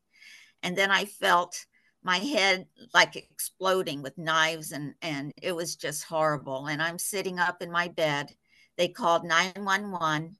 And 0.62 0.76
then 0.76 0.90
I 0.90 1.04
felt 1.04 1.66
my 2.02 2.18
head 2.18 2.66
like 2.94 3.16
exploding 3.16 4.02
with 4.02 4.16
knives 4.16 4.72
and 4.72 4.94
and 5.02 5.32
it 5.42 5.54
was 5.54 5.76
just 5.76 6.04
horrible. 6.04 6.66
And 6.66 6.80
i'm 6.82 6.98
sitting 6.98 7.38
up 7.38 7.62
in 7.62 7.70
my 7.70 7.88
bed. 7.88 8.32
They 8.76 8.88
called 8.88 9.24
911 9.24 10.36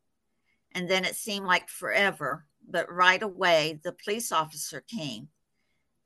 and 0.73 0.91
then 0.91 1.05
it 1.05 1.17
seemed 1.17 1.47
like 1.47 1.69
forever 1.69 2.47
but 2.69 2.93
right 2.93 3.23
away 3.23 3.81
the 3.83 3.93
police 3.93 4.31
officer 4.31 4.83
came 4.83 5.29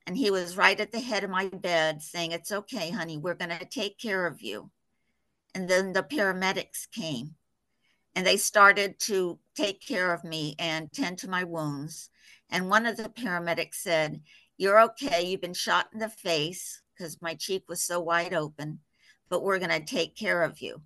and 0.07 0.17
he 0.17 0.31
was 0.31 0.57
right 0.57 0.79
at 0.79 0.93
the 0.93 1.01
head 1.01 1.25
of 1.25 1.31
my 1.31 1.49
bed 1.49 2.03
saying 2.03 2.33
it's 2.33 2.53
okay 2.53 2.91
honey 2.91 3.19
we're 3.19 3.35
going 3.35 3.57
to 3.57 3.65
take 3.65 3.99
care 3.99 4.27
of 4.27 4.41
you. 4.41 4.71
And 5.55 5.69
then 5.69 5.93
the 5.93 6.03
paramedics 6.03 6.91
came 6.91 7.35
and 8.15 8.27
they 8.27 8.37
started 8.37 8.99
to 8.99 9.39
take 9.57 9.81
care 9.81 10.13
of 10.13 10.25
me 10.25 10.55
and 10.59 10.93
tend 10.93 11.19
to 11.19 11.31
my 11.31 11.45
wounds 11.45 12.11
and 12.51 12.69
one 12.69 12.87
of 12.87 12.97
the 12.97 13.09
paramedics 13.09 13.77
said 13.77 14.21
you're 14.57 14.81
okay. 14.81 15.23
You've 15.25 15.41
been 15.41 15.55
shot 15.55 15.89
in 15.93 16.01
the 16.01 16.09
face 16.09 16.83
because 16.93 17.23
my 17.23 17.35
cheek 17.35 17.65
was 17.69 17.81
so 17.81 18.01
wide 18.01 18.35
open, 18.35 18.81
but 19.29 19.43
we're 19.43 19.59
going 19.59 19.71
to 19.71 19.81
take 19.81 20.17
care 20.17 20.43
of 20.43 20.61
you. 20.61 20.83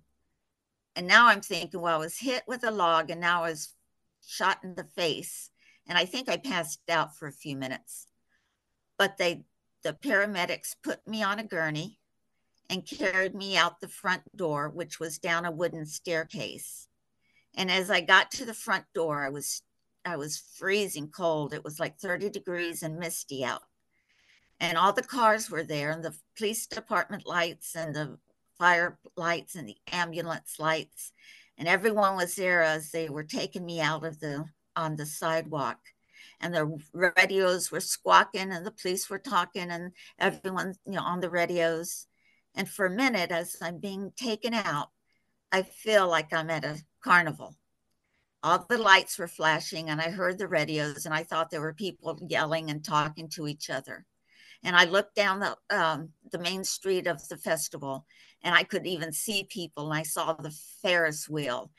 And 0.95 1.07
now 1.07 1.27
I'm 1.27 1.41
thinking, 1.41 1.81
well, 1.81 1.95
I 1.95 1.99
was 1.99 2.17
hit 2.17 2.43
with 2.47 2.63
a 2.63 2.71
log 2.71 3.09
and 3.09 3.19
now 3.19 3.43
I 3.43 3.49
was 3.49 3.73
shot 4.25 4.59
in 4.63 4.75
the 4.75 4.85
face. 4.85 5.49
And 5.87 5.97
I 5.97 6.05
think 6.05 6.29
I 6.29 6.37
passed 6.37 6.79
out 6.89 7.17
for 7.17 7.27
a 7.27 7.33
few 7.33 7.57
minutes. 7.57 8.07
But 8.97 9.17
they, 9.17 9.43
the 9.83 9.91
paramedics 9.91 10.75
put 10.81 11.05
me 11.05 11.21
on 11.21 11.39
a 11.39 11.43
gurney 11.43 11.99
and 12.69 12.87
carried 12.87 13.35
me 13.35 13.57
out 13.57 13.81
the 13.81 13.89
front 13.89 14.23
door, 14.35 14.69
which 14.69 14.99
was 14.99 15.19
down 15.19 15.45
a 15.45 15.51
wooden 15.51 15.85
staircase. 15.85 16.87
And 17.55 17.71
as 17.71 17.89
I 17.89 18.01
got 18.01 18.31
to 18.31 18.45
the 18.45 18.53
front 18.53 18.85
door, 18.93 19.23
I 19.23 19.29
was 19.29 19.61
I 20.05 20.17
was 20.17 20.37
freezing 20.37 21.09
cold. 21.09 21.53
It 21.53 21.63
was 21.63 21.79
like 21.79 21.97
30 21.97 22.29
degrees 22.29 22.83
and 22.83 22.99
misty 22.99 23.43
out. 23.43 23.63
And 24.59 24.77
all 24.77 24.93
the 24.93 25.01
cars 25.01 25.49
were 25.49 25.63
there, 25.63 25.91
and 25.91 26.03
the 26.03 26.15
police 26.37 26.67
department 26.67 27.25
lights, 27.25 27.75
and 27.75 27.93
the 27.95 28.17
fire 28.57 28.99
lights, 29.17 29.55
and 29.55 29.67
the 29.67 29.77
ambulance 29.91 30.59
lights. 30.59 31.11
And 31.57 31.67
everyone 31.67 32.15
was 32.15 32.35
there 32.35 32.61
as 32.61 32.91
they 32.91 33.09
were 33.09 33.23
taking 33.23 33.65
me 33.65 33.81
out 33.81 34.05
of 34.05 34.19
the 34.19 34.45
on 34.75 34.95
the 34.95 35.05
sidewalk. 35.05 35.79
And 36.39 36.53
the 36.53 36.77
radios 36.93 37.71
were 37.71 37.79
squawking, 37.79 38.51
and 38.51 38.65
the 38.65 38.71
police 38.71 39.09
were 39.09 39.19
talking, 39.19 39.71
and 39.71 39.91
everyone, 40.19 40.75
you 40.85 40.93
know, 40.93 41.01
on 41.01 41.19
the 41.19 41.29
radios. 41.29 42.07
And 42.53 42.69
for 42.69 42.85
a 42.85 42.89
minute, 42.89 43.31
as 43.31 43.57
I'm 43.61 43.79
being 43.79 44.11
taken 44.15 44.53
out, 44.53 44.89
I 45.51 45.63
feel 45.63 46.07
like 46.07 46.33
I'm 46.33 46.49
at 46.49 46.65
a 46.65 46.77
carnival 47.05 47.55
all 48.45 48.63
the 48.69 48.77
lights 48.77 49.17
were 49.17 49.27
flashing 49.27 49.89
and 49.89 49.99
I 49.99 50.11
heard 50.11 50.37
the 50.37 50.47
radios 50.47 51.07
and 51.07 51.15
I 51.15 51.23
thought 51.23 51.49
there 51.49 51.61
were 51.61 51.73
people 51.73 52.19
yelling 52.29 52.69
and 52.69 52.85
talking 52.85 53.27
to 53.29 53.47
each 53.47 53.71
other. 53.71 54.05
And 54.63 54.75
I 54.75 54.85
looked 54.85 55.15
down 55.15 55.39
the 55.39 55.57
um, 55.75 56.09
the 56.31 56.37
main 56.37 56.63
street 56.63 57.07
of 57.07 57.27
the 57.27 57.37
festival 57.37 58.05
and 58.43 58.53
I 58.53 58.61
could 58.61 58.85
even 58.85 59.11
see 59.11 59.47
people 59.49 59.89
and 59.89 59.99
I 59.99 60.03
saw 60.03 60.33
the 60.33 60.55
Ferris 60.83 61.27
wheel. 61.27 61.71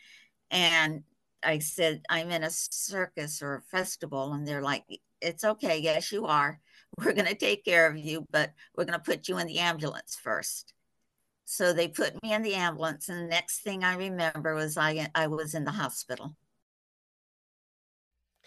And 0.51 1.05
I 1.41 1.61
said, 1.61 2.03
I'm 2.11 2.33
in 2.33 2.43
a 2.43 2.51
circus 2.51 3.43
or 3.43 3.55
a 3.55 3.63
festival. 3.63 4.33
And 4.33 4.47
they're 4.47 4.63
like, 4.63 4.83
it's 5.21 5.45
okay. 5.45 5.79
Yes, 5.79 6.11
you 6.11 6.27
are. 6.27 6.61
We're 6.99 7.13
going 7.13 7.29
to 7.29 7.37
take 7.37 7.65
care 7.65 7.87
of 7.87 7.97
you, 7.97 8.25
but 8.33 8.53
we're 8.77 8.87
going 8.87 8.99
to 8.99 9.05
put 9.05 9.29
you 9.29 9.39
in 9.39 9.47
the 9.47 9.59
ambulance 9.59 10.19
first. 10.21 10.73
So 11.47 11.73
they 11.73 11.87
put 11.89 12.21
me 12.23 12.35
in 12.35 12.43
the 12.43 12.55
ambulance. 12.55 13.09
And 13.09 13.23
the 13.23 13.29
next 13.29 13.61
thing 13.61 13.85
I 13.85 13.95
remember 13.95 14.55
was 14.55 14.77
I, 14.77 15.09
I 15.15 15.29
was 15.29 15.55
in 15.55 15.65
the 15.65 15.71
hospital. 15.71 16.35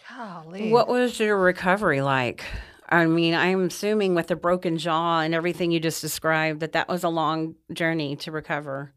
Golly. 0.07 0.69
What 0.69 0.87
was 0.87 1.19
your 1.19 1.37
recovery 1.37 2.01
like? 2.01 2.43
I 2.89 3.05
mean, 3.05 3.33
I'm 3.33 3.67
assuming 3.67 4.15
with 4.15 4.27
the 4.27 4.35
broken 4.35 4.77
jaw 4.77 5.21
and 5.21 5.33
everything 5.33 5.71
you 5.71 5.79
just 5.79 6.01
described 6.01 6.59
that 6.59 6.73
that 6.73 6.89
was 6.89 7.03
a 7.03 7.09
long 7.09 7.55
journey 7.71 8.15
to 8.17 8.31
recover. 8.31 8.93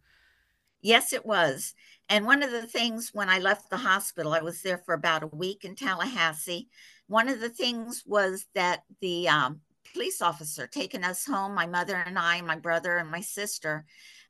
Yes, 0.80 1.12
it 1.12 1.25
was. 1.25 1.75
And 2.09 2.26
one 2.26 2.42
of 2.42 2.50
the 2.50 2.66
things 2.66 3.11
when 3.12 3.28
I 3.28 3.38
left 3.38 3.71
the 3.71 3.76
hospital, 3.76 4.32
I 4.32 4.40
was 4.40 4.62
there 4.62 4.78
for 4.78 4.94
about 4.94 5.23
a 5.23 5.28
week 5.28 5.64
in 5.64 5.76
Tallahassee. 5.76 6.68
One 7.06 7.28
of 7.28 7.40
the 7.40 7.50
things 7.50 8.02
was 8.04 8.47
that 8.54 8.82
the 9.00 9.28
um, 9.28 9.61
police 9.92 10.22
officer 10.22 10.66
taking 10.66 11.04
us 11.04 11.25
home, 11.25 11.54
my 11.54 11.66
mother 11.66 11.96
and 11.96 12.18
I, 12.18 12.40
my 12.40 12.56
brother 12.56 12.96
and 12.99 13.11
my 13.11 13.20
sister, 13.20 13.84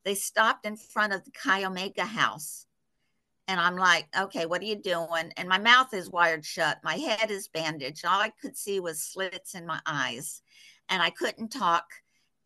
they 0.04 0.14
stopped 0.14 0.66
in 0.66 0.76
front 0.76 1.12
of 1.12 1.24
the 1.24 1.30
Chi 1.30 1.64
Omega 1.64 2.04
house 2.04 2.66
and 3.48 3.60
I'm 3.60 3.76
like, 3.76 4.06
okay, 4.18 4.46
what 4.46 4.62
are 4.62 4.66
you 4.66 4.76
doing? 4.76 5.32
And 5.36 5.48
my 5.48 5.58
mouth 5.58 5.92
is 5.92 6.10
wired 6.10 6.44
shut. 6.44 6.78
My 6.84 6.94
head 6.94 7.30
is 7.30 7.48
bandaged. 7.48 8.04
All 8.04 8.20
I 8.20 8.32
could 8.40 8.56
see 8.56 8.80
was 8.80 9.02
slits 9.02 9.54
in 9.54 9.66
my 9.66 9.80
eyes 9.84 10.42
and 10.88 11.02
I 11.02 11.10
couldn't 11.10 11.48
talk. 11.48 11.84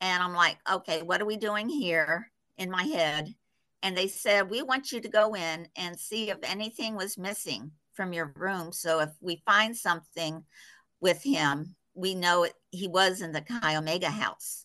And 0.01 0.23
I'm 0.23 0.35
like, 0.35 0.59
okay, 0.71 1.03
what 1.03 1.21
are 1.21 1.27
we 1.27 1.37
doing 1.37 1.69
here 1.69 2.31
in 2.59 2.71
my 2.71 2.85
head? 2.85 3.35
And 3.83 3.97
they 3.97 4.09
said, 4.09 4.51
we 4.51 4.63
want 4.63 4.91
you 4.91 5.01
to 5.01 5.09
go 5.09 5.35
in 5.35 5.69
and 5.77 5.99
see 5.99 6.31
if 6.31 6.39
anything 6.43 6.97
was 6.97 7.19
missing 7.19 7.71
from 7.93 8.13
your 8.13 8.33
room. 8.37 8.73
So 8.73 9.01
if 9.01 9.11
we 9.21 9.43
find 9.47 9.77
something 9.77 10.45
with 11.01 11.23
him, 11.23 11.77
we 11.95 12.15
know 12.15 12.45
it, 12.45 12.55
he 12.77 12.89
was 12.89 13.23
in 13.23 13.33
the 13.33 13.41
Chi 13.41 13.77
Omega 13.77 14.11
house. 14.11 14.65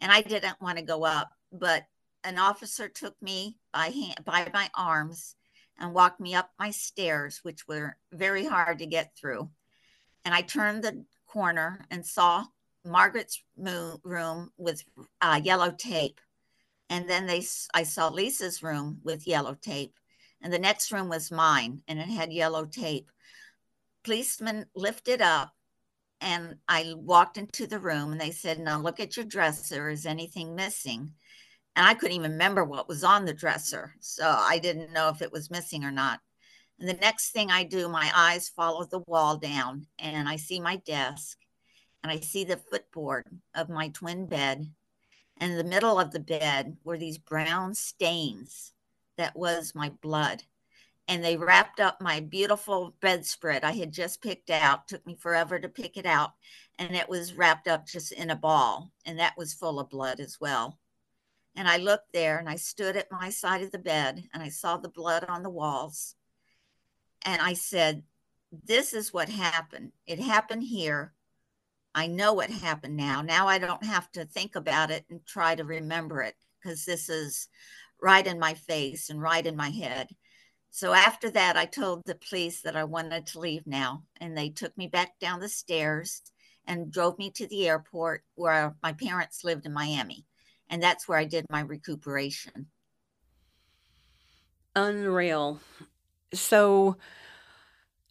And 0.00 0.10
I 0.10 0.22
didn't 0.22 0.60
want 0.60 0.78
to 0.78 0.84
go 0.84 1.04
up, 1.04 1.30
but 1.52 1.84
an 2.24 2.38
officer 2.38 2.88
took 2.88 3.20
me 3.22 3.56
by 3.72 3.88
hand, 3.88 4.24
by 4.24 4.48
my 4.52 4.68
arms 4.76 5.34
and 5.78 5.94
walked 5.94 6.20
me 6.20 6.34
up 6.34 6.50
my 6.58 6.70
stairs, 6.70 7.40
which 7.42 7.66
were 7.66 7.96
very 8.12 8.44
hard 8.44 8.78
to 8.78 8.86
get 8.86 9.16
through. 9.16 9.50
And 10.24 10.34
I 10.34 10.42
turned 10.42 10.84
the 10.84 11.04
corner 11.26 11.84
and 11.90 12.06
saw 12.06 12.44
Margaret's 12.84 13.42
room 13.56 14.50
with 14.56 14.84
uh, 15.20 15.40
yellow 15.42 15.72
tape. 15.72 16.20
And 16.90 17.08
then 17.08 17.26
they, 17.26 17.44
I 17.74 17.84
saw 17.84 18.08
Lisa's 18.08 18.62
room 18.62 18.98
with 19.02 19.26
yellow 19.26 19.54
tape. 19.54 19.98
And 20.40 20.52
the 20.52 20.58
next 20.58 20.92
room 20.92 21.08
was 21.08 21.30
mine, 21.30 21.82
and 21.86 21.98
it 21.98 22.08
had 22.08 22.32
yellow 22.32 22.66
tape. 22.66 23.10
Policeman 24.02 24.66
lifted 24.74 25.22
up, 25.22 25.52
and 26.22 26.56
I 26.68 26.94
walked 26.96 27.36
into 27.36 27.66
the 27.66 27.80
room, 27.80 28.12
and 28.12 28.20
they 28.20 28.30
said, 28.30 28.58
"Now 28.58 28.80
look 28.80 29.00
at 29.00 29.16
your 29.16 29.26
dresser. 29.26 29.90
Is 29.90 30.06
anything 30.06 30.54
missing?" 30.54 31.14
and 31.74 31.86
I 31.86 31.94
couldn't 31.94 32.16
even 32.16 32.32
remember 32.32 32.64
what 32.64 32.88
was 32.88 33.04
on 33.04 33.24
the 33.24 33.32
dresser. 33.32 33.94
So 34.00 34.28
I 34.28 34.58
didn't 34.58 34.92
know 34.92 35.08
if 35.08 35.22
it 35.22 35.32
was 35.32 35.50
missing 35.50 35.84
or 35.84 35.90
not. 35.90 36.20
And 36.78 36.88
the 36.88 36.94
next 36.94 37.30
thing 37.30 37.50
I 37.50 37.64
do, 37.64 37.88
my 37.88 38.10
eyes 38.14 38.48
follow 38.48 38.84
the 38.84 39.02
wall 39.06 39.36
down 39.36 39.86
and 39.98 40.28
I 40.28 40.36
see 40.36 40.60
my 40.60 40.76
desk 40.76 41.38
and 42.02 42.10
I 42.10 42.20
see 42.20 42.44
the 42.44 42.56
footboard 42.56 43.24
of 43.54 43.68
my 43.68 43.88
twin 43.88 44.26
bed. 44.26 44.66
And 45.38 45.52
in 45.52 45.58
the 45.58 45.64
middle 45.64 45.98
of 45.98 46.10
the 46.10 46.20
bed 46.20 46.76
were 46.84 46.98
these 46.98 47.18
brown 47.18 47.74
stains 47.74 48.72
that 49.16 49.36
was 49.36 49.74
my 49.74 49.90
blood. 50.02 50.42
And 51.12 51.22
they 51.22 51.36
wrapped 51.36 51.78
up 51.78 52.00
my 52.00 52.20
beautiful 52.20 52.94
bedspread 53.02 53.64
I 53.64 53.72
had 53.72 53.92
just 53.92 54.22
picked 54.22 54.48
out. 54.48 54.88
Took 54.88 55.06
me 55.06 55.14
forever 55.14 55.58
to 55.58 55.68
pick 55.68 55.98
it 55.98 56.06
out. 56.06 56.30
And 56.78 56.96
it 56.96 57.06
was 57.06 57.34
wrapped 57.34 57.68
up 57.68 57.86
just 57.86 58.12
in 58.12 58.30
a 58.30 58.34
ball. 58.34 58.90
And 59.04 59.18
that 59.18 59.36
was 59.36 59.52
full 59.52 59.78
of 59.78 59.90
blood 59.90 60.20
as 60.20 60.40
well. 60.40 60.78
And 61.54 61.68
I 61.68 61.76
looked 61.76 62.14
there 62.14 62.38
and 62.38 62.48
I 62.48 62.56
stood 62.56 62.96
at 62.96 63.12
my 63.12 63.28
side 63.28 63.60
of 63.60 63.72
the 63.72 63.78
bed 63.78 64.24
and 64.32 64.42
I 64.42 64.48
saw 64.48 64.78
the 64.78 64.88
blood 64.88 65.26
on 65.28 65.42
the 65.42 65.50
walls. 65.50 66.14
And 67.26 67.42
I 67.42 67.52
said, 67.52 68.04
This 68.64 68.94
is 68.94 69.12
what 69.12 69.28
happened. 69.28 69.92
It 70.06 70.18
happened 70.18 70.62
here. 70.62 71.12
I 71.94 72.06
know 72.06 72.32
what 72.32 72.48
happened 72.48 72.96
now. 72.96 73.20
Now 73.20 73.48
I 73.48 73.58
don't 73.58 73.84
have 73.84 74.10
to 74.12 74.24
think 74.24 74.56
about 74.56 74.90
it 74.90 75.04
and 75.10 75.20
try 75.26 75.56
to 75.56 75.64
remember 75.64 76.22
it 76.22 76.36
because 76.58 76.86
this 76.86 77.10
is 77.10 77.48
right 78.00 78.26
in 78.26 78.38
my 78.38 78.54
face 78.54 79.10
and 79.10 79.20
right 79.20 79.46
in 79.46 79.56
my 79.56 79.68
head. 79.68 80.08
So 80.72 80.92
after 80.94 81.30
that, 81.30 81.56
I 81.56 81.66
told 81.66 82.02
the 82.04 82.16
police 82.16 82.62
that 82.62 82.76
I 82.76 82.84
wanted 82.84 83.26
to 83.28 83.38
leave 83.38 83.66
now. 83.66 84.02
And 84.20 84.36
they 84.36 84.48
took 84.48 84.76
me 84.76 84.88
back 84.88 85.18
down 85.20 85.38
the 85.38 85.48
stairs 85.48 86.22
and 86.66 86.90
drove 86.90 87.18
me 87.18 87.30
to 87.32 87.46
the 87.46 87.68
airport 87.68 88.24
where 88.34 88.74
my 88.82 88.92
parents 88.92 89.44
lived 89.44 89.66
in 89.66 89.72
Miami 89.72 90.24
and 90.72 90.82
that's 90.82 91.06
where 91.06 91.18
I 91.18 91.24
did 91.24 91.44
my 91.50 91.60
recuperation. 91.60 92.66
Unreal. 94.74 95.60
So 96.32 96.96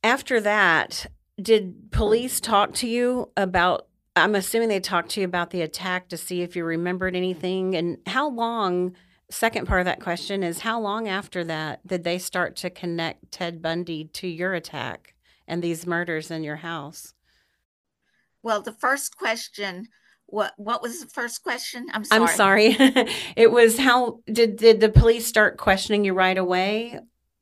after 0.03 0.39
that, 0.41 1.07
did 1.41 1.91
police 1.91 2.39
talk 2.39 2.73
to 2.75 2.87
you 2.87 3.31
about 3.35 3.87
I'm 4.15 4.35
assuming 4.35 4.69
they 4.69 4.81
talked 4.81 5.09
to 5.11 5.21
you 5.21 5.25
about 5.25 5.49
the 5.49 5.61
attack 5.61 6.09
to 6.09 6.17
see 6.17 6.41
if 6.41 6.55
you 6.55 6.63
remembered 6.63 7.15
anything 7.15 7.75
and 7.75 7.97
how 8.05 8.29
long 8.29 8.95
second 9.31 9.67
part 9.67 9.81
of 9.81 9.85
that 9.85 10.01
question 10.01 10.43
is 10.43 10.59
how 10.59 10.79
long 10.79 11.07
after 11.07 11.43
that 11.45 11.85
did 11.87 12.03
they 12.03 12.17
start 12.17 12.55
to 12.57 12.69
connect 12.69 13.31
Ted 13.31 13.61
Bundy 13.61 14.05
to 14.13 14.27
your 14.27 14.53
attack 14.53 15.15
and 15.47 15.61
these 15.63 15.87
murders 15.87 16.29
in 16.29 16.43
your 16.43 16.57
house? 16.57 17.13
Well, 18.43 18.61
the 18.61 18.73
first 18.73 19.17
question 19.17 19.87
what 20.31 20.53
what 20.55 20.81
was 20.81 21.01
the 21.01 21.09
first 21.09 21.43
question? 21.43 21.87
I'm 21.91 22.05
sorry. 22.05 22.21
I'm 22.21 22.27
sorry. 22.27 22.75
it 23.35 23.51
was 23.51 23.77
how 23.77 24.19
did 24.31 24.55
did 24.55 24.79
the 24.79 24.89
police 24.89 25.27
start 25.27 25.57
questioning 25.57 26.05
you 26.05 26.13
right 26.13 26.37
away 26.37 26.99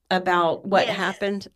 about 0.09 0.65
what 0.65 0.87
Yes. 0.87 0.97
happened? 0.97 1.47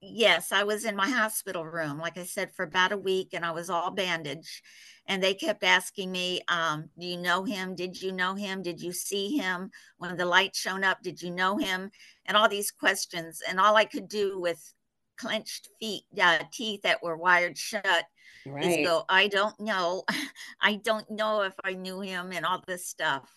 Yes, 0.00 0.52
I 0.52 0.62
was 0.62 0.84
in 0.84 0.94
my 0.94 1.08
hospital 1.08 1.64
room, 1.64 1.98
like 1.98 2.16
I 2.16 2.22
said, 2.22 2.52
for 2.54 2.62
about 2.64 2.92
a 2.92 2.96
week, 2.96 3.30
and 3.34 3.44
I 3.44 3.50
was 3.50 3.68
all 3.68 3.90
bandaged. 3.90 4.62
And 5.06 5.20
they 5.22 5.34
kept 5.34 5.64
asking 5.64 6.12
me, 6.12 6.40
um, 6.46 6.90
"Do 6.96 7.04
you 7.06 7.16
know 7.16 7.42
him? 7.42 7.74
Did 7.74 8.00
you 8.00 8.12
know 8.12 8.34
him? 8.36 8.62
Did 8.62 8.80
you 8.80 8.92
see 8.92 9.36
him 9.36 9.72
when 9.96 10.16
the 10.16 10.24
light 10.24 10.54
shone 10.54 10.84
up? 10.84 11.02
Did 11.02 11.20
you 11.20 11.32
know 11.32 11.56
him?" 11.58 11.90
And 12.24 12.36
all 12.36 12.48
these 12.48 12.70
questions, 12.70 13.40
and 13.40 13.58
all 13.58 13.74
I 13.74 13.84
could 13.86 14.06
do 14.08 14.38
with 14.38 14.72
clenched 15.16 15.68
feet, 15.80 16.04
uh, 16.20 16.44
teeth 16.52 16.82
that 16.82 17.02
were 17.02 17.16
wired 17.16 17.58
shut, 17.58 18.06
Right. 18.44 18.60
is 18.60 18.76
go, 18.76 19.04
"I 19.08 19.26
don't 19.28 19.58
know, 19.58 20.04
I 20.60 20.76
don't 20.76 21.10
know 21.10 21.42
if 21.42 21.54
I 21.64 21.72
knew 21.74 22.00
him," 22.00 22.32
and 22.32 22.46
all 22.46 22.62
this 22.68 22.86
stuff. 22.86 23.36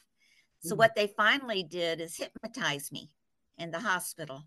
So 0.60 0.76
Mhm. 0.76 0.76
what 0.76 0.96
they 0.96 1.08
finally 1.08 1.64
did 1.64 2.02
is 2.02 2.18
hypnotize 2.18 2.92
me 2.92 3.12
in 3.58 3.72
the 3.72 3.80
hospital. 3.82 4.44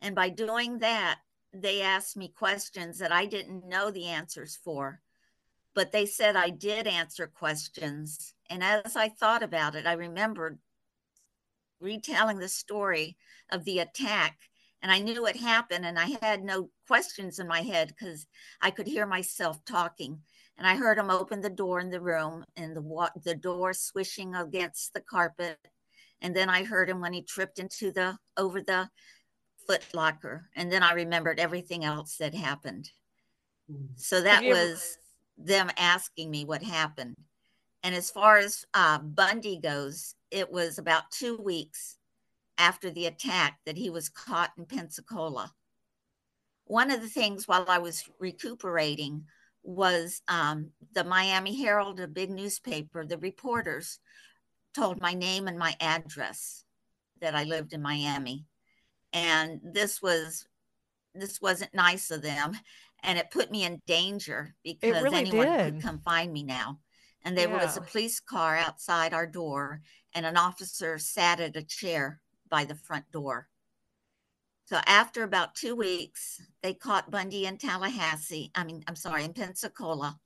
And 0.00 0.14
by 0.14 0.30
doing 0.30 0.78
that, 0.80 1.20
they 1.62 1.82
asked 1.82 2.16
me 2.16 2.28
questions 2.28 2.98
that 2.98 3.12
I 3.12 3.26
didn't 3.26 3.68
know 3.68 3.90
the 3.90 4.06
answers 4.06 4.58
for. 4.62 5.00
But 5.74 5.92
they 5.92 6.06
said 6.06 6.34
I 6.34 6.50
did 6.50 6.86
answer 6.86 7.26
questions. 7.26 8.34
And 8.50 8.62
as 8.62 8.96
I 8.96 9.08
thought 9.08 9.42
about 9.42 9.74
it, 9.74 9.86
I 9.86 9.92
remembered 9.92 10.58
retelling 11.80 12.38
the 12.38 12.48
story 12.48 13.16
of 13.50 13.64
the 13.64 13.78
attack. 13.78 14.38
And 14.82 14.92
I 14.92 15.00
knew 15.00 15.26
it 15.26 15.36
happened, 15.36 15.84
and 15.84 15.98
I 15.98 16.16
had 16.22 16.42
no 16.42 16.70
questions 16.86 17.40
in 17.40 17.48
my 17.48 17.62
head 17.62 17.88
because 17.88 18.26
I 18.60 18.70
could 18.70 18.86
hear 18.86 19.06
myself 19.06 19.64
talking. 19.64 20.20
And 20.56 20.66
I 20.66 20.76
heard 20.76 20.98
him 20.98 21.10
open 21.10 21.40
the 21.40 21.50
door 21.50 21.80
in 21.80 21.90
the 21.90 22.00
room, 22.00 22.44
and 22.56 22.76
the 22.76 23.10
the 23.24 23.34
door 23.34 23.72
swishing 23.72 24.34
against 24.34 24.94
the 24.94 25.00
carpet. 25.00 25.58
And 26.20 26.34
then 26.34 26.48
I 26.48 26.64
heard 26.64 26.90
him 26.90 27.00
when 27.00 27.12
he 27.12 27.22
tripped 27.22 27.58
into 27.58 27.92
the 27.92 28.18
over 28.36 28.60
the 28.60 28.88
foot 29.68 29.84
locker. 29.92 30.48
And 30.56 30.72
then 30.72 30.82
I 30.82 30.92
remembered 30.92 31.38
everything 31.38 31.84
else 31.84 32.16
that 32.16 32.34
happened. 32.34 32.90
So 33.96 34.22
that 34.22 34.42
ever- 34.42 34.54
was 34.54 34.98
them 35.36 35.70
asking 35.76 36.30
me 36.30 36.44
what 36.44 36.62
happened. 36.62 37.16
And 37.82 37.94
as 37.94 38.10
far 38.10 38.38
as 38.38 38.64
uh, 38.74 38.98
Bundy 38.98 39.60
goes, 39.60 40.14
it 40.30 40.50
was 40.50 40.78
about 40.78 41.10
two 41.10 41.36
weeks 41.36 41.96
after 42.56 42.90
the 42.90 43.06
attack 43.06 43.58
that 43.66 43.76
he 43.76 43.88
was 43.88 44.08
caught 44.08 44.50
in 44.58 44.66
Pensacola. 44.66 45.52
One 46.64 46.90
of 46.90 47.00
the 47.00 47.08
things 47.08 47.46
while 47.46 47.66
I 47.68 47.78
was 47.78 48.04
recuperating 48.18 49.24
was 49.62 50.22
um, 50.28 50.70
the 50.92 51.04
Miami 51.04 51.54
Herald, 51.62 52.00
a 52.00 52.08
big 52.08 52.30
newspaper, 52.30 53.06
the 53.06 53.18
reporters 53.18 54.00
told 54.74 55.00
my 55.00 55.14
name 55.14 55.46
and 55.46 55.58
my 55.58 55.74
address 55.80 56.64
that 57.20 57.34
I 57.34 57.44
lived 57.44 57.72
in 57.72 57.80
Miami. 57.80 58.44
And 59.18 59.60
this 59.62 60.00
was 60.00 60.46
this 61.14 61.40
wasn't 61.40 61.74
nice 61.74 62.10
of 62.10 62.22
them 62.22 62.56
and 63.02 63.18
it 63.18 63.30
put 63.30 63.50
me 63.50 63.64
in 63.64 63.82
danger 63.86 64.54
because 64.62 65.02
really 65.02 65.18
anyone 65.18 65.46
did. 65.46 65.74
could 65.74 65.82
come 65.82 66.00
find 66.00 66.32
me 66.32 66.42
now. 66.42 66.78
And 67.24 67.36
there 67.36 67.48
was 67.48 67.76
a 67.76 67.82
police 67.82 68.20
car 68.20 68.56
outside 68.56 69.12
our 69.12 69.26
door 69.26 69.82
and 70.14 70.24
an 70.24 70.36
officer 70.36 70.98
sat 70.98 71.40
at 71.40 71.56
a 71.56 71.62
chair 71.62 72.20
by 72.48 72.64
the 72.64 72.76
front 72.76 73.04
door. 73.12 73.48
So 74.66 74.78
after 74.86 75.24
about 75.24 75.54
two 75.54 75.74
weeks, 75.74 76.40
they 76.62 76.74
caught 76.74 77.10
Bundy 77.10 77.46
in 77.46 77.58
Tallahassee. 77.58 78.50
I 78.54 78.64
mean, 78.64 78.84
I'm 78.86 78.96
sorry, 78.96 79.24
in 79.24 79.32
Pensacola, 79.32 80.18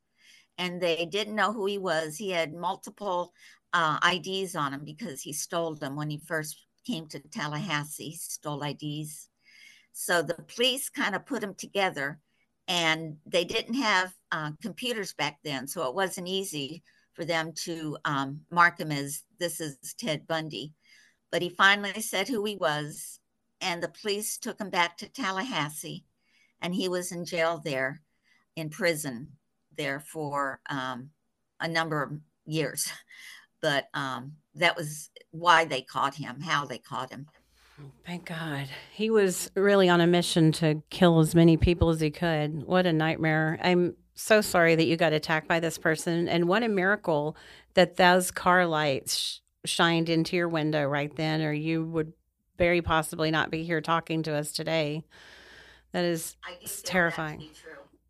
and 0.59 0.81
they 0.81 1.07
didn't 1.07 1.37
know 1.37 1.53
who 1.53 1.67
he 1.67 1.79
was. 1.79 2.17
He 2.17 2.31
had 2.31 2.53
multiple 2.53 3.33
uh, 3.73 3.99
IDs 4.05 4.55
on 4.55 4.75
him 4.75 4.85
because 4.85 5.23
he 5.23 5.33
stole 5.33 5.75
them 5.75 5.97
when 5.97 6.11
he 6.11 6.19
first 6.19 6.67
came 6.85 7.07
to 7.09 7.21
Tallahassee. 7.21 8.15
Stole 8.15 8.63
IDs. 8.63 9.29
So 9.93 10.23
the 10.23 10.35
police 10.55 10.89
kind 10.89 11.15
of 11.15 11.27
put 11.27 11.43
him 11.43 11.55
together, 11.55 12.19
and 12.69 13.17
they 13.27 13.45
didn't 13.45 13.75
have 13.75 14.13
uh, 14.31 14.53
computers 14.63 15.13
back 15.13 15.39
then, 15.45 15.67
so 15.67 15.89
it 15.89 15.95
wasn't 15.95 16.29
easy 16.29 16.83
for 17.13 17.25
them 17.25 17.53
to 17.53 17.99
um, 18.05 18.41
mark 18.51 18.81
him 18.81 18.91
as 18.91 19.23
this 19.39 19.61
is 19.61 19.77
Ted 19.99 20.27
Bundy. 20.27 20.73
But 21.31 21.43
he 21.43 21.51
finally 21.51 22.01
said 22.01 22.29
who 22.29 22.45
he 22.45 22.57
was, 22.57 23.21
and 23.61 23.83
the 23.83 23.93
police 24.01 24.39
took 24.39 24.61
him 24.61 24.71
back 24.71 24.97
to 24.99 25.09
Tallahassee, 25.09 26.05
and 26.61 26.75
he 26.75 26.89
was 26.89 27.13
in 27.13 27.25
jail 27.25 27.61
there, 27.63 28.01
in 28.57 28.71
prison 28.71 29.29
there 29.77 30.01
for 30.01 30.61
um, 30.69 31.11
a 31.61 31.69
number 31.69 32.03
of 32.03 32.13
years. 32.47 32.91
But 33.61 33.87
um, 33.95 34.33
that 34.55 34.77
was 34.77 35.11
why 35.31 35.65
they 35.65 35.83
caught 35.83 36.17
him, 36.17 36.41
how 36.41 36.65
they 36.67 36.79
caught 36.79 37.11
him. 37.11 37.27
Oh, 37.81 37.91
thank 38.07 38.27
God. 38.27 38.69
He 38.93 39.11
was 39.11 39.51
really 39.55 39.89
on 39.89 40.01
a 40.01 40.07
mission 40.07 40.53
to 40.53 40.83
kill 40.91 41.21
as 41.21 41.35
many 41.35 41.57
people 41.57 41.89
as 41.89 42.01
he 42.01 42.11
could. 42.11 42.65
What 42.65 42.87
a 42.87 42.93
nightmare. 42.93 43.59
I'm 43.63 43.97
so 44.15 44.41
sorry 44.43 44.75
that 44.75 44.85
you 44.85 44.97
got 44.97 45.13
attacked 45.15 45.49
by 45.49 45.59
this 45.59 45.79
person. 45.79 46.29
And 46.29 46.49
what 46.49 46.63
a 46.63 46.69
miracle 46.69 47.35
that 47.75 47.97
those 47.97 48.31
car 48.31 48.67
lights 48.67 49.17
sh- 49.17 49.39
shined 49.65 50.11
into 50.11 50.37
your 50.37 50.49
window 50.49 50.85
right 50.85 51.15
then, 51.17 51.41
or 51.41 51.53
you 51.53 51.85
would 51.87 52.13
very 52.59 52.83
possibly 52.83 53.31
not 53.31 53.51
be 53.51 53.65
here 53.65 53.81
talking 53.81 54.23
to 54.25 54.35
us 54.35 54.53
today. 54.53 55.03
That 55.93 56.05
is, 56.05 56.37
I 56.45 56.51
do 56.53 56.57
It's 56.63 56.73
feel 56.75 56.77
that 56.83 56.87
to 56.87 56.93
terrifying. 56.93 57.49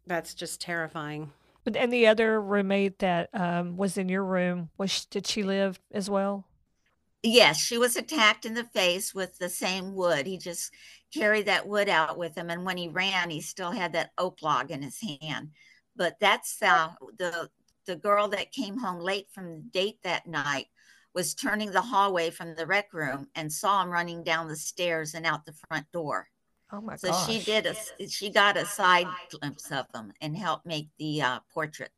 that's 0.09 0.35
just 0.35 0.61
terrifying. 0.61 1.31
But 1.65 1.77
and 1.77 1.93
the 1.93 2.07
other 2.09 2.41
roommate 2.41 2.99
that 2.99 3.31
um, 3.33 3.77
was 3.77 3.97
in 3.97 4.09
your 4.09 4.25
room 4.25 4.71
was 4.79 5.05
did 5.05 5.27
she 5.27 5.43
live 5.43 5.81
as 5.93 6.11
well? 6.11 6.47
Yes, 7.23 7.59
she 7.59 7.79
was 7.79 7.97
attacked 7.97 8.45
in 8.45 8.55
the 8.55 8.65
face 8.65 9.15
with 9.15 9.39
the 9.39 9.49
same 9.49 9.95
wood. 9.95 10.27
He 10.27 10.39
just 10.39 10.73
carried 11.15 11.47
that 11.47 11.69
wood 11.69 11.89
out 11.89 12.19
with 12.19 12.35
him, 12.37 12.51
and 12.51 12.65
when 12.65 12.77
he 12.77 12.89
ran, 12.89 13.31
he 13.31 13.41
still 13.41 13.71
had 13.71 13.93
that 13.93 14.11
oak 14.19 14.43
log 14.43 14.73
in 14.73 14.83
his 14.83 14.99
hand. 15.21 15.51
But 15.95 16.17
that's 16.21 16.61
uh, 16.63 16.91
the 17.19 17.49
the 17.87 17.97
girl 17.97 18.29
that 18.29 18.53
came 18.53 18.79
home 18.79 19.01
late 19.01 19.29
from 19.33 19.57
the 19.57 19.63
date 19.73 19.99
that 20.03 20.27
night 20.27 20.67
was 21.15 21.35
turning 21.35 21.71
the 21.71 21.81
hallway 21.81 22.31
from 22.31 22.55
the 22.55 22.67
rec 22.67 22.93
room 22.93 23.29
and 23.35 23.53
saw 23.53 23.83
him 23.83 23.91
running 23.91 24.23
down 24.25 24.49
the 24.49 24.57
stairs 24.57 25.15
and 25.15 25.27
out 25.27 25.45
the 25.45 25.55
front 25.69 25.91
door. 25.93 26.29
Oh 26.73 26.81
my 26.81 26.97
So 26.97 27.13
gosh! 27.13 27.13
she 27.13 27.41
did 27.41 27.67
a 27.67 27.77
she 28.09 28.31
got 28.31 28.57
a 28.57 28.67
side 28.67 29.17
glimpse 29.31 29.71
of 29.73 29.87
him 29.95 30.13
and 30.21 30.37
helped 30.37 30.67
make 30.67 30.89
the 30.99 31.23
uh, 31.23 31.41
portrait 31.53 31.93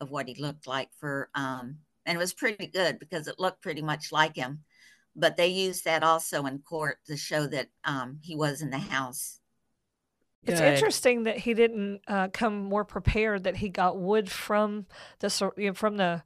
of 0.00 0.10
what 0.10 0.28
he 0.28 0.34
looked 0.34 0.66
like 0.66 0.90
for 1.00 1.30
um 1.34 1.80
and 2.06 2.16
it 2.16 2.18
was 2.18 2.34
pretty 2.34 2.66
good 2.68 2.98
because 2.98 3.28
it 3.28 3.38
looked 3.40 3.62
pretty 3.62 3.82
much 3.82 4.12
like 4.12 4.36
him. 4.36 4.64
But 5.16 5.36
they 5.36 5.48
used 5.48 5.84
that 5.84 6.02
also 6.04 6.46
in 6.46 6.60
court 6.60 6.98
to 7.06 7.16
show 7.16 7.46
that 7.48 7.70
um 7.84 8.20
he 8.22 8.36
was 8.36 8.62
in 8.62 8.70
the 8.70 8.78
house. 8.78 9.40
It's 10.46 10.60
Good. 10.60 10.62
interesting 10.62 11.24
that 11.24 11.38
he 11.38 11.52
didn't 11.52 12.00
uh, 12.08 12.28
come 12.32 12.64
more 12.64 12.84
prepared. 12.84 13.44
That 13.44 13.56
he 13.56 13.68
got 13.68 13.98
wood 13.98 14.30
from 14.30 14.86
the 15.18 15.28
sor- 15.28 15.52
you 15.56 15.68
know, 15.68 15.74
from 15.74 15.96
the 15.98 16.22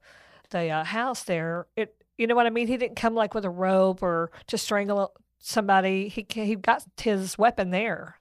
the 0.51 0.71
uh, 0.71 0.85
house 0.85 1.25
there. 1.25 1.67
It 1.77 1.97
you 2.19 2.27
know 2.29 2.37
what 2.37 2.47
I 2.47 2.51
mean. 2.51 2.69
He 2.69 2.77
didn't 2.77 2.97
come 2.97 3.15
like 3.15 3.35
with 3.35 3.45
a 3.45 3.51
rope 3.51 4.03
or 4.03 4.31
to 4.49 4.59
strangle 4.59 5.13
somebody. 5.43 6.09
He 6.09 6.27
he 6.31 6.57
got 6.57 6.85
his 6.99 7.39
weapon 7.39 7.71
there. 7.71 8.17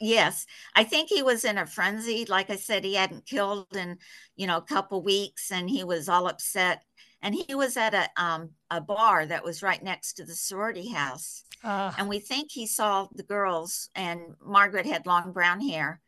Yes, 0.00 0.46
I 0.76 0.84
think 0.84 1.08
he 1.08 1.22
was 1.22 1.44
in 1.44 1.58
a 1.58 1.66
frenzy. 1.66 2.24
Like 2.24 2.50
I 2.50 2.56
said, 2.56 2.84
he 2.84 2.94
hadn't 2.94 3.26
killed 3.26 3.74
in, 3.76 3.98
you 4.36 4.46
know, 4.46 4.58
a 4.58 4.62
couple 4.62 5.02
weeks, 5.02 5.50
and 5.50 5.68
he 5.68 5.82
was 5.82 6.08
all 6.08 6.28
upset. 6.28 6.84
And 7.20 7.34
he 7.34 7.54
was 7.54 7.76
at 7.76 7.94
a 7.94 8.08
um 8.22 8.50
a 8.70 8.80
bar 8.80 9.26
that 9.26 9.42
was 9.44 9.62
right 9.62 9.82
next 9.82 10.14
to 10.14 10.24
the 10.24 10.34
sorority 10.36 10.88
house. 10.90 11.44
Uh, 11.62 11.92
And 11.96 12.08
we 12.08 12.20
think 12.20 12.52
he 12.52 12.66
saw 12.66 13.08
the 13.12 13.24
girls, 13.24 13.90
and 13.94 14.36
Margaret 14.40 14.86
had 14.86 15.06
long 15.06 15.32
brown 15.32 15.60
hair, 15.60 16.00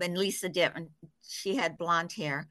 and 0.00 0.18
Lisa 0.18 0.48
didn't. 0.48 0.90
She 1.28 1.56
had 1.56 1.78
blonde 1.78 2.12
hair. 2.12 2.48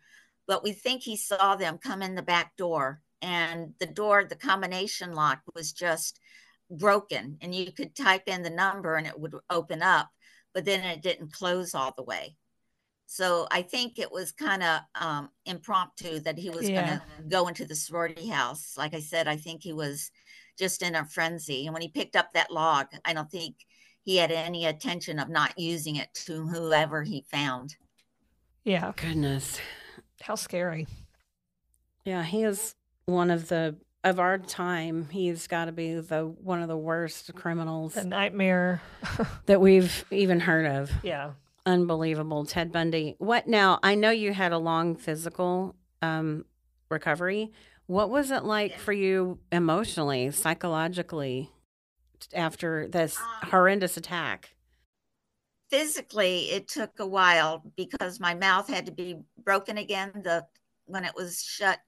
But 0.48 0.64
we 0.64 0.72
think 0.74 1.04
he 1.04 1.18
saw 1.18 1.56
them 1.58 1.78
come 1.80 2.02
in 2.02 2.16
the 2.16 2.22
back 2.22 2.56
door, 2.58 3.02
and 3.22 3.74
the 3.80 3.88
door, 3.88 4.24
the 4.26 4.36
combination 4.38 5.14
lock 5.14 5.42
was 5.54 5.74
just 5.74 6.20
broken, 6.70 7.38
and 7.42 7.54
you 7.54 7.72
could 7.72 7.96
type 7.96 8.24
in 8.28 8.44
the 8.44 8.50
number 8.50 8.96
and 8.96 9.08
it 9.08 9.20
would 9.20 9.36
open 9.50 9.82
up, 9.82 10.10
but 10.54 10.66
then 10.66 10.84
it 10.84 11.02
didn't 11.02 11.34
close 11.34 11.74
all 11.74 11.94
the 11.96 12.04
way. 12.04 12.36
So 13.06 13.48
I 13.52 13.62
think 13.62 14.00
it 14.00 14.12
was 14.12 14.34
kind 14.34 14.62
of 14.62 14.82
um, 14.96 15.30
impromptu 15.46 16.20
that 16.22 16.38
he 16.38 16.50
was 16.50 16.70
Yeah. 16.70 16.76
going 16.86 17.00
to 17.00 17.02
go 17.30 17.48
into 17.48 17.66
the 17.66 17.76
sorority 17.76 18.28
house. 18.28 18.74
Like 18.78 18.94
I 18.94 19.00
said, 19.00 19.28
I 19.30 19.38
think 19.38 19.64
he 19.64 19.72
was 19.72 20.12
just 20.60 20.82
in 20.82 20.94
a 20.96 21.06
frenzy. 21.06 21.66
And 21.66 21.74
when 21.74 21.82
he 21.82 21.88
picked 21.88 22.18
up 22.18 22.34
that 22.34 22.52
log, 22.52 22.88
I 23.06 23.14
don't 23.14 23.32
think 23.32 23.56
he 24.04 24.18
had 24.18 24.32
any 24.32 24.66
intention 24.66 25.20
of 25.20 25.30
not 25.30 25.58
using 25.58 25.96
it 25.96 26.10
to 26.26 26.48
whoever 26.48 27.04
he 27.04 27.26
found. 27.32 27.78
yeah. 28.66 28.92
Goodness. 28.98 29.60
How 30.22 30.36
scary. 30.36 30.88
Yeah, 32.04 32.24
he 32.24 32.44
is 32.44 32.76
one 33.06 33.30
of 33.32 33.48
the 33.48 33.78
of 34.04 34.20
our 34.20 34.38
time. 34.38 35.08
He's 35.12 35.48
got 35.48 35.66
to 35.66 35.72
be 35.72 35.96
the 35.96 36.26
one 36.26 36.62
of 36.62 36.68
the 36.68 36.78
worst 36.78 37.34
criminals 37.36 37.94
The 37.96 38.06
nightmare. 38.06 38.82
that 39.48 39.60
we've 39.62 40.06
even 40.12 40.40
heard 40.40 40.66
of. 40.66 40.92
yeah. 41.04 41.32
Unbelievable, 41.66 42.46
Ted 42.46 42.72
Bundy. 42.72 43.16
What 43.18 43.46
now? 43.48 43.80
I 43.84 43.96
know 43.96 44.10
you 44.10 44.32
had 44.34 44.54
a 44.54 44.58
long 44.58 44.96
physical 44.96 45.76
um, 46.02 46.46
recovery. 46.90 47.52
What 47.88 48.10
was 48.10 48.32
it 48.32 48.44
like 48.46 48.72
Yeah. 48.72 48.78
for 48.78 48.94
you 48.94 49.40
emotionally, 49.52 50.32
psychologically, 50.32 51.52
after 52.34 52.88
this 52.88 53.18
Um, 53.18 53.50
horrendous 53.50 53.98
attack? 53.98 54.54
physically, 55.70 56.50
it 56.52 56.68
took 56.70 57.00
a 57.00 57.06
while 57.06 57.62
because 57.76 58.20
my 58.22 58.34
mouth 58.34 58.70
had 58.70 58.86
to 58.86 58.92
be 58.94 59.18
broken 59.44 59.78
again. 59.78 60.12
The 60.24 60.46
when 60.86 61.04
it 61.04 61.14
was 61.16 61.44
shut 61.44 61.80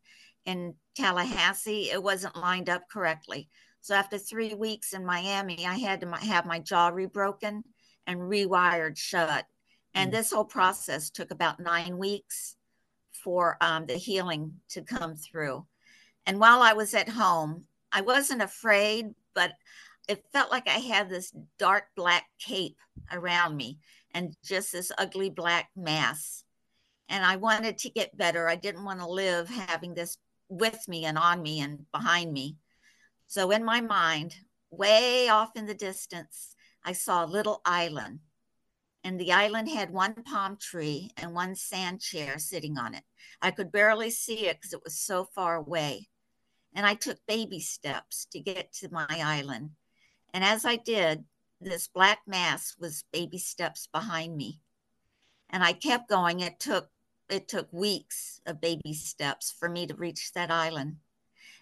in 0.49 0.73
Tallahassee, 0.95 1.91
it 1.91 2.01
wasn't 2.01 2.35
lined 2.35 2.69
up 2.69 2.89
correctly. 2.89 3.49
So 3.81 3.93
after 3.93 4.17
three 4.17 4.55
weeks 4.55 4.93
in 4.93 5.05
Miami, 5.05 5.65
I 5.65 5.75
had 5.75 6.01
to 6.01 6.11
have 6.11 6.47
my 6.47 6.57
jaw 6.59 6.89
rebroken 6.89 7.61
and 8.07 8.19
rewired 8.19 8.97
shut. 8.97 9.45
And 9.93 10.09
mm. 10.09 10.15
this 10.15 10.31
whole 10.31 10.45
process 10.45 11.11
took 11.11 11.29
about 11.29 11.59
nine 11.59 11.99
weeks 11.99 12.55
for 13.11 13.57
um, 13.61 13.85
the 13.85 13.93
healing 13.93 14.53
to 14.69 14.81
come 14.81 15.15
through. 15.15 15.67
And 16.25 16.39
while 16.39 16.61
I 16.63 16.73
was 16.73 16.95
at 16.95 17.09
home, 17.09 17.65
I 17.91 18.01
wasn't 18.01 18.41
afraid, 18.41 19.13
but 19.35 19.51
it 20.07 20.25
felt 20.33 20.51
like 20.51 20.67
I 20.67 20.79
had 20.79 21.09
this 21.09 21.31
dark 21.59 21.83
black 21.95 22.25
cape 22.39 22.77
around 23.11 23.55
me 23.55 23.77
and 24.15 24.35
just 24.43 24.71
this 24.71 24.91
ugly 24.97 25.29
black 25.29 25.69
mass. 25.75 26.43
And 27.07 27.23
I 27.23 27.35
wanted 27.35 27.77
to 27.79 27.89
get 27.91 28.17
better. 28.17 28.49
I 28.49 28.55
didn't 28.55 28.83
want 28.83 28.99
to 28.99 29.07
live 29.07 29.47
having 29.47 29.93
this 29.93 30.17
with 30.49 30.87
me 30.87 31.05
and 31.05 31.17
on 31.17 31.41
me 31.41 31.61
and 31.61 31.85
behind 31.91 32.33
me. 32.33 32.57
So, 33.27 33.51
in 33.51 33.63
my 33.63 33.79
mind, 33.79 34.35
way 34.71 35.29
off 35.29 35.55
in 35.55 35.65
the 35.65 35.73
distance, 35.73 36.55
I 36.83 36.93
saw 36.93 37.23
a 37.23 37.27
little 37.27 37.61
island. 37.65 38.19
And 39.03 39.19
the 39.19 39.31
island 39.31 39.69
had 39.69 39.91
one 39.91 40.15
palm 40.23 40.57
tree 40.57 41.11
and 41.15 41.33
one 41.33 41.55
sand 41.55 42.01
chair 42.01 42.37
sitting 42.37 42.77
on 42.77 42.95
it. 42.95 43.03
I 43.41 43.51
could 43.51 43.71
barely 43.71 44.09
see 44.09 44.47
it 44.47 44.57
because 44.57 44.73
it 44.73 44.83
was 44.83 44.99
so 44.99 45.25
far 45.33 45.55
away. 45.55 46.09
And 46.73 46.85
I 46.85 46.95
took 46.95 47.17
baby 47.27 47.59
steps 47.59 48.27
to 48.31 48.39
get 48.39 48.73
to 48.73 48.89
my 48.91 49.07
island. 49.09 49.71
And 50.33 50.43
as 50.43 50.65
I 50.65 50.75
did, 50.75 51.23
this 51.61 51.87
black 51.87 52.19
mass 52.27 52.75
was 52.79 53.05
baby 53.11 53.37
steps 53.37 53.87
behind 53.87 54.35
me. 54.35 54.59
And 55.49 55.63
I 55.63 55.73
kept 55.73 56.09
going. 56.09 56.41
It 56.41 56.59
took 56.59 56.89
it 57.29 57.47
took 57.47 57.71
weeks 57.71 58.41
of 58.45 58.61
baby 58.61 58.93
steps 58.93 59.51
for 59.51 59.69
me 59.69 59.87
to 59.87 59.95
reach 59.95 60.33
that 60.33 60.51
island. 60.51 60.97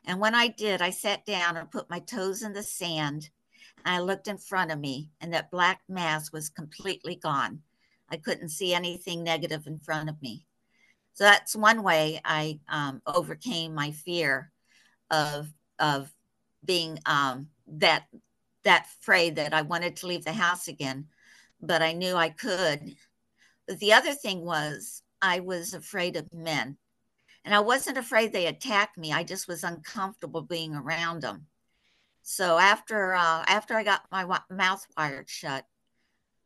And 0.06 0.20
when 0.20 0.36
I 0.36 0.48
did, 0.48 0.82
I 0.82 0.90
sat 0.90 1.26
down 1.26 1.58
and 1.58 1.70
put 1.70 1.90
my 1.90 2.00
toes 2.00 2.42
in 2.42 2.54
the 2.54 2.64
sand. 2.64 3.30
And 3.86 3.96
I 3.96 4.00
looked 4.00 4.28
in 4.28 4.38
front 4.38 4.72
of 4.72 4.80
me, 4.80 5.12
and 5.22 5.34
that 5.34 5.52
black 5.52 5.82
mass 5.90 6.32
was 6.32 6.50
completely 6.50 7.16
gone. 7.16 7.62
I 8.10 8.18
couldn't 8.18 8.50
see 8.50 8.74
anything 8.74 9.24
negative 9.24 9.68
in 9.68 9.80
front 9.80 10.10
of 10.10 10.22
me. 10.22 10.46
So 11.14 11.24
that's 11.24 11.56
one 11.56 11.84
way 11.84 12.22
I 12.24 12.60
um, 12.70 13.02
overcame 13.06 13.74
my 13.74 13.92
fear 13.92 14.52
of 15.10 15.52
of 15.80 16.12
being 16.64 17.00
um, 17.06 17.50
that 17.68 18.06
that 18.64 18.88
afraid 19.02 19.36
that 19.38 19.54
I 19.54 19.62
wanted 19.62 19.96
to 19.98 20.08
leave 20.08 20.26
the 20.26 20.34
house 20.34 20.68
again, 20.68 21.08
but 21.62 21.82
I 21.82 21.94
knew 21.94 22.16
I 22.16 22.30
could. 22.30 22.96
The 23.68 23.94
other 23.94 24.14
thing 24.14 24.46
was 24.46 25.02
I 25.22 25.40
was 25.40 25.74
afraid 25.74 26.16
of 26.16 26.34
men. 26.34 26.78
And 27.44 27.56
I 27.56 27.60
wasn't 27.60 27.98
afraid 27.98 28.34
they 28.34 28.48
attacked 28.48 28.98
me. 28.98 29.14
I 29.14 29.24
just 29.24 29.48
was 29.48 29.64
uncomfortable 29.64 30.42
being 30.42 30.76
around 30.76 31.22
them. 31.22 31.48
So 32.22 32.58
after 32.58 33.14
uh, 33.14 33.46
after 33.48 33.74
I 33.74 33.84
got 33.84 34.02
my 34.12 34.26
mouth 34.50 34.86
wired 34.98 35.30
shut, 35.30 35.66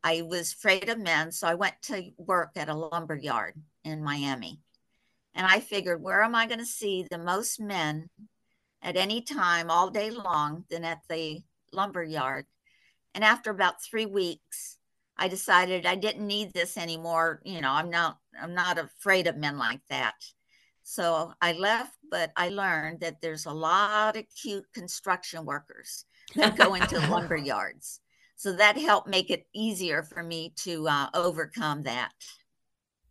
I 0.04 0.22
was 0.22 0.52
afraid 0.52 0.88
of 0.88 0.98
men. 0.98 1.32
So 1.32 1.48
I 1.48 1.54
went 1.54 1.74
to 1.82 2.10
work 2.16 2.50
at 2.56 2.68
a 2.68 2.74
lumber 2.74 3.16
yard 3.16 3.54
in 3.84 4.04
Miami. 4.04 4.60
And 5.34 5.46
I 5.46 5.60
figured, 5.60 6.02
where 6.02 6.22
am 6.22 6.34
I 6.34 6.46
going 6.46 6.58
to 6.60 6.66
see 6.66 7.06
the 7.10 7.18
most 7.18 7.58
men 7.58 8.10
at 8.82 8.96
any 8.96 9.22
time 9.22 9.70
all 9.70 9.90
day 9.90 10.10
long 10.10 10.64
than 10.70 10.84
at 10.84 11.00
the 11.08 11.42
lumber 11.72 12.04
yard? 12.04 12.46
And 13.14 13.24
after 13.24 13.50
about 13.50 13.82
three 13.82 14.06
weeks, 14.06 14.78
I 15.22 15.28
decided 15.28 15.86
I 15.86 15.94
didn't 15.94 16.26
need 16.26 16.52
this 16.52 16.76
anymore. 16.76 17.40
You 17.44 17.60
know, 17.60 17.70
I'm 17.70 17.90
not 17.90 18.18
I'm 18.42 18.54
not 18.54 18.76
afraid 18.76 19.28
of 19.28 19.36
men 19.36 19.56
like 19.56 19.80
that. 19.88 20.14
So 20.82 21.32
I 21.40 21.52
left, 21.52 21.96
but 22.10 22.32
I 22.36 22.48
learned 22.48 23.02
that 23.02 23.20
there's 23.22 23.46
a 23.46 23.52
lot 23.52 24.16
of 24.16 24.24
cute 24.42 24.64
construction 24.74 25.44
workers 25.44 26.06
that 26.34 26.56
go 26.56 26.74
into 26.74 26.98
lumber 27.08 27.36
yards. 27.36 28.00
So 28.34 28.54
that 28.54 28.76
helped 28.76 29.06
make 29.06 29.30
it 29.30 29.46
easier 29.54 30.02
for 30.02 30.24
me 30.24 30.54
to 30.64 30.88
uh, 30.88 31.06
overcome 31.14 31.84
that. 31.84 32.10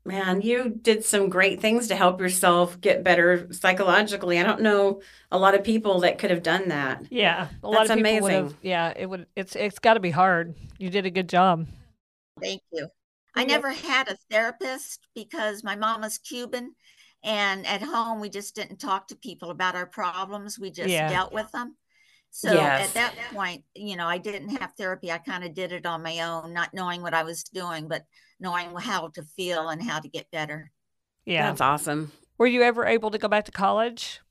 Man, 0.03 0.41
you 0.41 0.77
did 0.81 1.05
some 1.05 1.29
great 1.29 1.61
things 1.61 1.87
to 1.87 1.95
help 1.95 2.19
yourself 2.19 2.81
get 2.81 3.05
better 3.05 3.47
psychologically. 3.53 4.37
I 4.37 4.43
don't 4.43 4.61
know 4.61 5.01
a 5.31 5.39
lot 5.39 5.55
of 5.55 5.63
people 5.63 6.01
that 6.01 6.17
could 6.17 6.31
have 6.31 6.43
done 6.43 6.67
that. 6.67 7.05
Yeah, 7.09 7.43
a 7.63 7.71
That's 7.71 7.89
lot 7.89 7.89
of 7.89 7.95
people 8.03 8.25
amazing. 8.25 8.57
Yeah, 8.61 8.91
it 8.97 9.05
would. 9.05 9.27
It's 9.37 9.55
it's 9.55 9.79
got 9.79 9.93
to 9.93 10.01
be 10.01 10.11
hard. 10.11 10.55
You 10.77 10.89
did 10.89 11.05
a 11.05 11.11
good 11.11 11.29
job. 11.29 11.67
Thank 12.41 12.61
you. 12.71 12.87
I 13.35 13.45
never 13.45 13.71
had 13.71 14.09
a 14.09 14.17
therapist 14.29 15.07
because 15.15 15.63
my 15.63 15.75
mom 15.75 16.01
was 16.01 16.17
Cuban 16.17 16.75
and 17.23 17.65
at 17.65 17.81
home 17.81 18.19
we 18.19 18.29
just 18.29 18.55
didn't 18.55 18.79
talk 18.79 19.07
to 19.07 19.15
people 19.15 19.51
about 19.51 19.75
our 19.75 19.85
problems. 19.85 20.59
We 20.59 20.71
just 20.71 20.89
yeah. 20.89 21.09
dealt 21.09 21.31
with 21.31 21.51
them. 21.51 21.75
So 22.31 22.53
yes. 22.53 22.87
at 22.87 22.93
that 22.93 23.15
point, 23.33 23.63
you 23.75 23.97
know, 23.97 24.07
I 24.07 24.17
didn't 24.17 24.57
have 24.57 24.71
therapy. 24.77 25.11
I 25.11 25.17
kind 25.17 25.43
of 25.43 25.53
did 25.53 25.71
it 25.71 25.85
on 25.85 26.01
my 26.01 26.19
own, 26.21 26.53
not 26.53 26.73
knowing 26.73 27.01
what 27.01 27.13
I 27.13 27.23
was 27.23 27.43
doing, 27.43 27.87
but 27.87 28.03
knowing 28.39 28.73
how 28.77 29.09
to 29.09 29.23
feel 29.23 29.69
and 29.69 29.83
how 29.83 29.99
to 29.99 30.07
get 30.07 30.31
better. 30.31 30.71
Yeah. 31.25 31.47
That's 31.47 31.61
awesome. 31.61 32.11
Were 32.37 32.47
you 32.47 32.63
ever 32.63 32.85
able 32.85 33.11
to 33.11 33.17
go 33.17 33.27
back 33.27 33.45
to 33.45 33.51
college? 33.51 34.21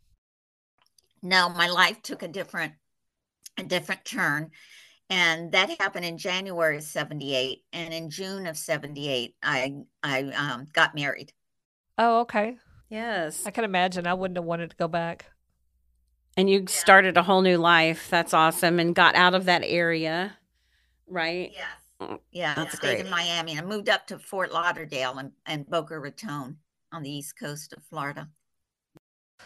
No, 1.23 1.51
my 1.51 1.69
life 1.69 2.01
took 2.03 2.23
a 2.23 2.29
different 2.29 2.73
a 3.59 3.63
different 3.63 4.05
turn 4.05 4.51
and 5.11 5.53
that 5.53 5.79
happened 5.81 6.05
in 6.05 6.17
January 6.17 6.77
of 6.77 6.85
78 6.85 7.65
and 7.73 7.93
in 7.93 8.09
June 8.09 8.47
of 8.47 8.57
78 8.57 9.35
I 9.43 9.75
I 10.03 10.23
um, 10.23 10.67
got 10.73 10.95
married. 10.95 11.33
Oh, 11.99 12.21
okay. 12.21 12.57
Yes. 12.89 13.45
I 13.45 13.51
can 13.51 13.65
imagine 13.65 14.07
I 14.07 14.15
wouldn't 14.15 14.39
have 14.39 14.45
wanted 14.45 14.71
to 14.71 14.77
go 14.77 14.89
back. 14.89 15.27
And 16.37 16.49
you 16.49 16.61
yeah. 16.61 16.67
started 16.69 17.17
a 17.17 17.23
whole 17.23 17.43
new 17.43 17.59
life. 17.59 18.09
That's 18.09 18.33
awesome 18.33 18.79
and 18.79 18.95
got 18.95 19.15
out 19.17 19.35
of 19.35 19.45
that 19.45 19.63
area, 19.65 20.37
right? 21.07 21.51
Yes. 21.53 21.67
Mm, 22.01 22.19
yeah, 22.33 22.55
That's 22.55 22.75
I 22.75 22.79
stayed 22.79 22.95
great. 22.97 23.07
in 23.07 23.11
Miami 23.11 23.53
and 23.53 23.61
I 23.61 23.65
moved 23.65 23.89
up 23.89 24.07
to 24.07 24.19
Fort 24.19 24.53
Lauderdale 24.53 25.19
and, 25.19 25.33
and 25.45 25.69
Boca 25.69 25.99
Raton 25.99 26.57
on 26.93 27.03
the 27.03 27.11
east 27.11 27.39
coast 27.39 27.75
of 27.75 27.83
Florida. 27.85 28.29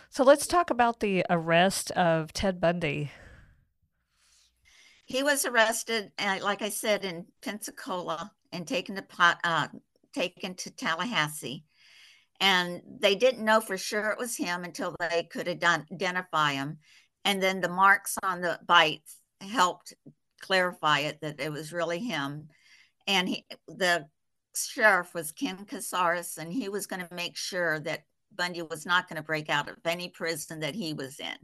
So 0.09 0.23
let's 0.23 0.47
talk 0.47 0.71
about 0.71 1.01
the 1.01 1.25
arrest 1.29 1.91
of 1.93 2.33
Ted 2.33 2.61
Bundy. 2.61 3.11
He 5.07 5.23
was 5.23 5.45
arrested, 5.45 6.13
uh, 6.19 6.39
like 6.43 6.63
I 6.63 6.71
said, 6.71 7.05
in 7.05 7.27
Pensacola 7.43 8.33
and 8.53 8.67
taken 8.67 8.97
to 8.97 9.05
uh, 9.45 9.69
taken 10.15 10.55
to 10.55 10.71
Tallahassee. 10.71 11.65
And 12.41 12.83
they 13.01 13.15
didn't 13.15 13.45
know 13.45 13.61
for 13.61 13.79
sure 13.79 14.11
it 14.11 14.19
was 14.19 14.37
him 14.37 14.65
until 14.65 14.95
they 14.99 15.25
could 15.25 15.49
identify 15.49 16.53
him. 16.53 16.79
And 17.25 17.43
then 17.43 17.61
the 17.61 17.69
marks 17.69 18.19
on 18.23 18.41
the 18.41 18.59
bites 18.67 19.19
helped 19.41 19.95
clarify 20.41 21.01
it 21.01 21.21
that 21.21 21.41
it 21.41 21.53
was 21.53 21.73
really 21.73 21.99
him. 21.99 22.49
And 23.07 23.29
he, 23.29 23.47
the 23.69 24.07
sheriff 24.55 25.15
was 25.15 25.33
Ken 25.33 25.65
Katsaris, 25.65 26.39
and 26.39 26.53
he 26.53 26.69
was 26.69 26.87
going 26.87 27.07
to 27.07 27.15
make 27.15 27.37
sure 27.37 27.81
that 27.81 28.05
Bundy 28.35 28.63
was 28.63 28.85
not 28.85 29.09
going 29.09 29.17
to 29.17 29.23
break 29.23 29.49
out 29.49 29.69
of 29.69 29.77
any 29.85 30.09
prison 30.09 30.61
that 30.61 30.75
he 30.75 30.93
was 30.93 31.21
in. 31.21 31.37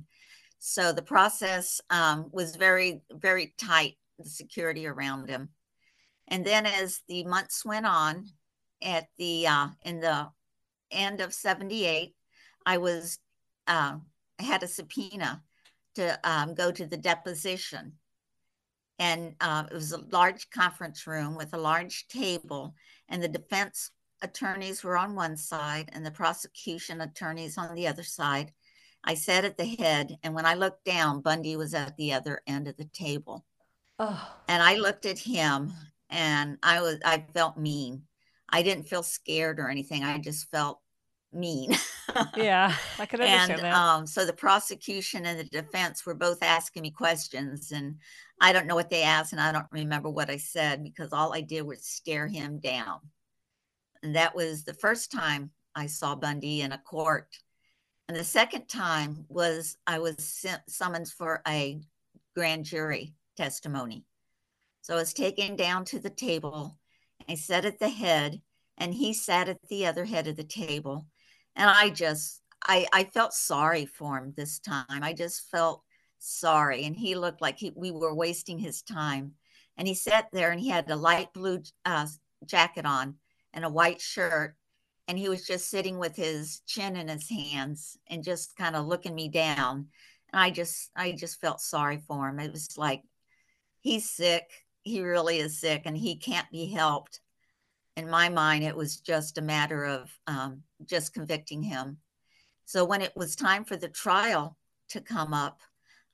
So 0.60 0.92
the 0.92 1.02
process 1.02 1.80
um, 1.88 2.28
was 2.32 2.54
very, 2.54 3.00
very 3.10 3.54
tight, 3.58 3.96
the 4.18 4.28
security 4.28 4.86
around 4.86 5.28
him. 5.28 5.48
And 6.28 6.44
then 6.44 6.66
as 6.66 7.00
the 7.08 7.24
months 7.24 7.64
went 7.64 7.86
on, 7.86 8.26
at 8.82 9.08
the 9.18 9.46
uh, 9.46 9.68
in 9.84 10.00
the 10.00 10.28
end 10.90 11.20
of 11.20 11.34
78, 11.34 12.14
I 12.66 12.78
was 12.78 13.18
uh, 13.66 13.96
had 14.38 14.62
a 14.62 14.68
subpoena 14.68 15.42
to 15.94 16.18
um, 16.24 16.54
go 16.54 16.70
to 16.70 16.86
the 16.86 16.96
deposition. 16.96 17.92
And 18.98 19.34
uh, 19.40 19.64
it 19.70 19.74
was 19.74 19.92
a 19.92 20.04
large 20.12 20.50
conference 20.50 21.06
room 21.06 21.36
with 21.36 21.54
a 21.54 21.58
large 21.58 22.06
table, 22.08 22.74
and 23.08 23.22
the 23.22 23.28
defense 23.28 23.90
attorneys 24.22 24.84
were 24.84 24.98
on 24.98 25.14
one 25.14 25.36
side 25.38 25.88
and 25.94 26.04
the 26.04 26.10
prosecution 26.10 27.00
attorneys 27.00 27.56
on 27.56 27.74
the 27.74 27.86
other 27.86 28.02
side. 28.02 28.52
I 29.04 29.14
sat 29.14 29.44
at 29.44 29.56
the 29.56 29.66
head, 29.66 30.18
and 30.22 30.34
when 30.34 30.46
I 30.46 30.54
looked 30.54 30.84
down, 30.84 31.22
Bundy 31.22 31.56
was 31.56 31.74
at 31.74 31.96
the 31.96 32.12
other 32.12 32.42
end 32.46 32.68
of 32.68 32.76
the 32.76 32.84
table. 32.84 33.44
Oh. 33.98 34.36
And 34.48 34.62
I 34.62 34.76
looked 34.76 35.06
at 35.06 35.18
him, 35.18 35.72
and 36.08 36.58
I 36.62 36.80
was 36.80 36.98
I 37.04 37.24
felt 37.32 37.56
mean. 37.56 38.02
I 38.48 38.62
didn't 38.62 38.88
feel 38.88 39.02
scared 39.02 39.60
or 39.60 39.68
anything. 39.68 40.02
I 40.02 40.18
just 40.18 40.50
felt 40.50 40.80
mean. 41.32 41.76
yeah, 42.36 42.74
I 42.98 43.06
could 43.06 43.20
understand 43.20 43.52
and, 43.52 43.60
that. 43.62 43.74
Um, 43.74 44.06
so 44.06 44.26
the 44.26 44.32
prosecution 44.32 45.26
and 45.26 45.38
the 45.38 45.44
defense 45.44 46.04
were 46.04 46.14
both 46.14 46.42
asking 46.42 46.82
me 46.82 46.90
questions, 46.90 47.72
and 47.72 47.96
I 48.40 48.52
don't 48.52 48.66
know 48.66 48.74
what 48.74 48.90
they 48.90 49.02
asked, 49.02 49.32
and 49.32 49.40
I 49.40 49.52
don't 49.52 49.66
remember 49.70 50.10
what 50.10 50.30
I 50.30 50.36
said 50.36 50.82
because 50.82 51.12
all 51.12 51.32
I 51.32 51.40
did 51.40 51.62
was 51.62 51.84
stare 51.84 52.26
him 52.26 52.58
down. 52.58 52.98
And 54.02 54.16
that 54.16 54.34
was 54.34 54.64
the 54.64 54.74
first 54.74 55.12
time 55.12 55.50
I 55.74 55.86
saw 55.86 56.14
Bundy 56.14 56.62
in 56.62 56.72
a 56.72 56.78
court 56.78 57.28
and 58.10 58.18
the 58.18 58.24
second 58.24 58.66
time 58.66 59.24
was 59.28 59.76
I 59.86 60.00
was 60.00 60.44
summoned 60.66 61.06
for 61.06 61.42
a 61.46 61.80
grand 62.34 62.64
jury 62.64 63.14
testimony. 63.36 64.04
So 64.80 64.94
I 64.94 64.96
was 64.96 65.12
taken 65.12 65.54
down 65.54 65.84
to 65.84 66.00
the 66.00 66.10
table 66.10 66.76
I 67.28 67.36
sat 67.36 67.64
at 67.64 67.78
the 67.78 67.88
head, 67.88 68.42
and 68.78 68.92
he 68.92 69.12
sat 69.12 69.48
at 69.48 69.58
the 69.68 69.86
other 69.86 70.04
head 70.04 70.26
of 70.26 70.34
the 70.34 70.42
table. 70.42 71.06
And 71.54 71.70
I 71.70 71.90
just, 71.90 72.42
I, 72.66 72.88
I 72.92 73.04
felt 73.04 73.32
sorry 73.32 73.86
for 73.86 74.18
him 74.18 74.34
this 74.36 74.58
time. 74.58 74.84
I 74.88 75.12
just 75.12 75.48
felt 75.48 75.84
sorry. 76.18 76.86
And 76.86 76.96
he 76.96 77.14
looked 77.14 77.40
like 77.40 77.58
he, 77.58 77.72
we 77.76 77.92
were 77.92 78.12
wasting 78.12 78.58
his 78.58 78.82
time. 78.82 79.34
And 79.76 79.86
he 79.86 79.94
sat 79.94 80.26
there 80.32 80.50
and 80.50 80.60
he 80.60 80.68
had 80.68 80.90
a 80.90 80.96
light 80.96 81.32
blue 81.32 81.62
uh, 81.84 82.08
jacket 82.44 82.86
on 82.86 83.14
and 83.52 83.64
a 83.64 83.70
white 83.70 84.00
shirt. 84.00 84.56
And 85.10 85.18
he 85.18 85.28
was 85.28 85.44
just 85.44 85.68
sitting 85.68 85.98
with 85.98 86.14
his 86.14 86.60
chin 86.68 86.94
in 86.94 87.08
his 87.08 87.28
hands 87.28 87.98
and 88.06 88.22
just 88.22 88.56
kind 88.56 88.76
of 88.76 88.86
looking 88.86 89.12
me 89.12 89.28
down. 89.28 89.88
And 90.32 90.40
I 90.40 90.50
just, 90.50 90.92
I 90.94 91.10
just 91.10 91.40
felt 91.40 91.60
sorry 91.60 92.00
for 92.06 92.28
him. 92.28 92.38
It 92.38 92.52
was 92.52 92.78
like, 92.78 93.02
he's 93.80 94.08
sick. 94.08 94.44
He 94.82 95.02
really 95.02 95.38
is 95.40 95.58
sick 95.58 95.82
and 95.84 95.98
he 95.98 96.14
can't 96.14 96.48
be 96.52 96.70
helped. 96.70 97.22
In 97.96 98.08
my 98.08 98.28
mind, 98.28 98.62
it 98.62 98.76
was 98.76 99.00
just 99.00 99.36
a 99.36 99.42
matter 99.42 99.84
of 99.84 100.16
um, 100.28 100.62
just 100.86 101.12
convicting 101.12 101.64
him. 101.64 101.96
So 102.64 102.84
when 102.84 103.02
it 103.02 103.16
was 103.16 103.34
time 103.34 103.64
for 103.64 103.76
the 103.76 103.88
trial 103.88 104.56
to 104.90 105.00
come 105.00 105.34
up, 105.34 105.58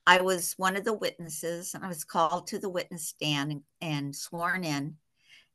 I 0.07 0.21
was 0.21 0.55
one 0.57 0.75
of 0.75 0.85
the 0.85 0.97
witnesses 0.97 1.75
and 1.75 1.85
I 1.85 1.87
was 1.87 2.03
called 2.03 2.47
to 2.47 2.57
the 2.57 2.67
witness 2.67 3.09
stand 3.09 3.51
and, 3.51 3.61
and 3.79 4.15
sworn 4.15 4.63
in. 4.63 4.95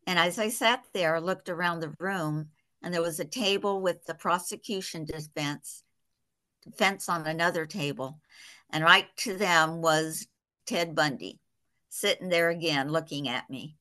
And 0.07 0.17
as 0.17 0.39
I 0.39 0.49
sat 0.49 0.85
there, 0.95 1.21
looked 1.21 1.49
around 1.49 1.81
the 1.81 1.97
room 1.99 2.51
and 2.83 2.93
there 2.93 3.03
was 3.03 3.21
a 3.21 3.25
table 3.25 3.81
with 3.81 4.05
the 4.07 4.15
prosecution 4.15 5.05
defense 5.05 5.83
defense 6.63 7.09
on 7.09 7.27
another 7.27 7.67
table. 7.67 8.21
And 8.71 8.85
right 8.85 9.07
to 9.19 9.37
them 9.37 9.83
was 9.83 10.27
Ted 10.67 10.95
Bundy 10.95 11.41
sitting 11.89 12.29
there 12.29 12.51
again 12.51 12.89
looking 12.89 13.29
at 13.29 13.49
me. 13.51 13.77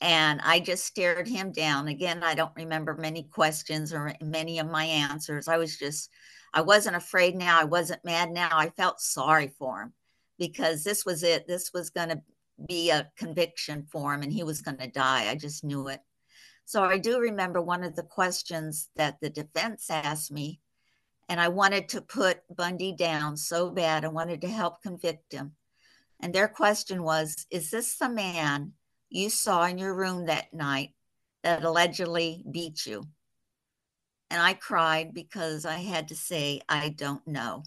And 0.00 0.40
I 0.42 0.60
just 0.60 0.84
stared 0.84 1.28
him 1.28 1.52
down. 1.52 1.88
Again, 1.88 2.22
I 2.22 2.34
don't 2.34 2.54
remember 2.56 2.94
many 2.94 3.22
questions 3.22 3.92
or 3.92 4.14
many 4.20 4.58
of 4.58 4.70
my 4.70 4.84
answers. 4.84 5.48
I 5.48 5.56
was 5.56 5.78
just, 5.78 6.10
I 6.52 6.60
wasn't 6.60 6.96
afraid 6.96 7.34
now. 7.34 7.60
I 7.60 7.64
wasn't 7.64 8.04
mad 8.04 8.30
now. 8.30 8.50
I 8.52 8.70
felt 8.70 9.00
sorry 9.00 9.48
for 9.58 9.82
him 9.82 9.92
because 10.38 10.84
this 10.84 11.06
was 11.06 11.22
it. 11.22 11.46
This 11.46 11.70
was 11.72 11.90
going 11.90 12.10
to 12.10 12.22
be 12.68 12.90
a 12.90 13.10
conviction 13.16 13.86
for 13.90 14.12
him 14.12 14.22
and 14.22 14.32
he 14.32 14.42
was 14.42 14.60
going 14.60 14.78
to 14.78 14.86
die. 14.86 15.30
I 15.30 15.34
just 15.34 15.64
knew 15.64 15.88
it. 15.88 16.00
So 16.66 16.82
I 16.82 16.98
do 16.98 17.20
remember 17.20 17.62
one 17.62 17.84
of 17.84 17.94
the 17.94 18.02
questions 18.02 18.90
that 18.96 19.20
the 19.20 19.30
defense 19.30 19.88
asked 19.88 20.32
me, 20.32 20.60
and 21.28 21.40
I 21.40 21.46
wanted 21.46 21.88
to 21.90 22.00
put 22.00 22.40
Bundy 22.54 22.92
down 22.92 23.36
so 23.36 23.70
bad. 23.70 24.04
I 24.04 24.08
wanted 24.08 24.40
to 24.40 24.48
help 24.48 24.82
convict 24.82 25.32
him. 25.32 25.52
And 26.18 26.34
their 26.34 26.48
question 26.48 27.04
was 27.04 27.46
Is 27.50 27.70
this 27.70 27.96
the 27.96 28.08
man 28.08 28.72
you 29.08 29.30
saw 29.30 29.64
in 29.64 29.78
your 29.78 29.94
room 29.94 30.26
that 30.26 30.52
night 30.52 30.90
that 31.44 31.62
allegedly 31.62 32.42
beat 32.50 32.84
you? 32.84 33.04
And 34.28 34.42
I 34.42 34.54
cried 34.54 35.14
because 35.14 35.64
I 35.64 35.76
had 35.76 36.08
to 36.08 36.16
say, 36.16 36.62
I 36.68 36.88
don't 36.88 37.26
know. 37.28 37.62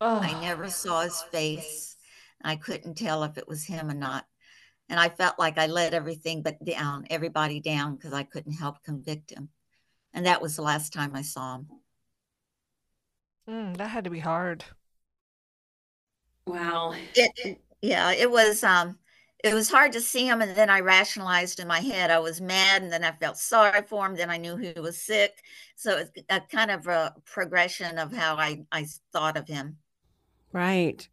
Oh. 0.00 0.20
I 0.20 0.40
never 0.40 0.70
saw 0.70 1.00
his 1.00 1.20
face. 1.32 1.96
I 2.44 2.54
couldn't 2.54 2.94
tell 2.94 3.24
if 3.24 3.36
it 3.36 3.48
was 3.48 3.64
him 3.64 3.90
or 3.90 3.94
not. 3.94 4.26
And 4.88 4.98
I 4.98 5.08
felt 5.08 5.38
like 5.38 5.58
I 5.58 5.66
let 5.66 5.94
everything 5.94 6.42
but 6.42 6.64
down, 6.64 7.06
everybody 7.10 7.60
down, 7.60 7.96
because 7.96 8.12
I 8.12 8.22
couldn't 8.22 8.52
help 8.52 8.82
convict 8.82 9.30
him. 9.30 9.50
And 10.14 10.26
that 10.26 10.40
was 10.40 10.56
the 10.56 10.62
last 10.62 10.92
time 10.92 11.12
I 11.14 11.22
saw 11.22 11.56
him. 11.56 11.66
Mm, 13.48 13.76
that 13.76 13.88
had 13.88 14.04
to 14.04 14.10
be 14.10 14.18
hard. 14.18 14.64
Wow. 16.46 16.94
It, 17.14 17.60
yeah, 17.82 18.12
it 18.12 18.30
was 18.30 18.64
um 18.64 18.98
it 19.44 19.54
was 19.54 19.70
hard 19.70 19.92
to 19.92 20.00
see 20.00 20.26
him 20.26 20.42
and 20.42 20.56
then 20.56 20.68
I 20.68 20.80
rationalized 20.80 21.60
in 21.60 21.68
my 21.68 21.80
head. 21.80 22.10
I 22.10 22.18
was 22.18 22.40
mad 22.40 22.82
and 22.82 22.92
then 22.92 23.04
I 23.04 23.12
felt 23.12 23.36
sorry 23.36 23.82
for 23.82 24.04
him. 24.04 24.16
Then 24.16 24.30
I 24.30 24.36
knew 24.36 24.56
he 24.56 24.72
was 24.80 25.00
sick. 25.00 25.42
So 25.76 25.96
it's 25.98 26.10
a 26.28 26.40
kind 26.40 26.70
of 26.70 26.86
a 26.88 27.14
progression 27.24 27.98
of 27.98 28.12
how 28.12 28.36
I, 28.36 28.64
I 28.72 28.86
thought 29.12 29.36
of 29.36 29.46
him. 29.46 29.76
Right. 30.52 31.08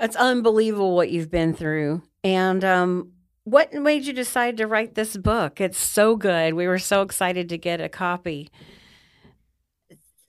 It's 0.00 0.16
unbelievable 0.16 0.96
what 0.96 1.10
you've 1.10 1.30
been 1.30 1.54
through. 1.54 2.02
And 2.24 2.64
um, 2.64 3.12
what 3.44 3.72
made 3.72 4.04
you 4.04 4.12
decide 4.12 4.56
to 4.58 4.66
write 4.66 4.94
this 4.94 5.16
book? 5.16 5.60
It's 5.60 5.78
so 5.78 6.16
good. 6.16 6.54
We 6.54 6.66
were 6.66 6.78
so 6.78 7.02
excited 7.02 7.48
to 7.48 7.58
get 7.58 7.80
a 7.80 7.88
copy. 7.88 8.50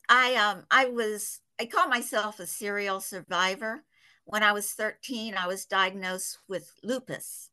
I 0.10 0.36
um 0.36 0.66
I 0.70 0.88
was 0.88 1.40
I 1.60 1.66
call 1.66 1.88
myself 1.88 2.40
a 2.40 2.46
serial 2.46 3.00
survivor 3.00 3.84
when 4.26 4.44
I 4.44 4.54
was 4.54 4.72
13, 4.72 5.36
I 5.36 5.48
was 5.48 5.66
diagnosed 5.66 6.40
with 6.48 6.72
lupus. 6.84 7.50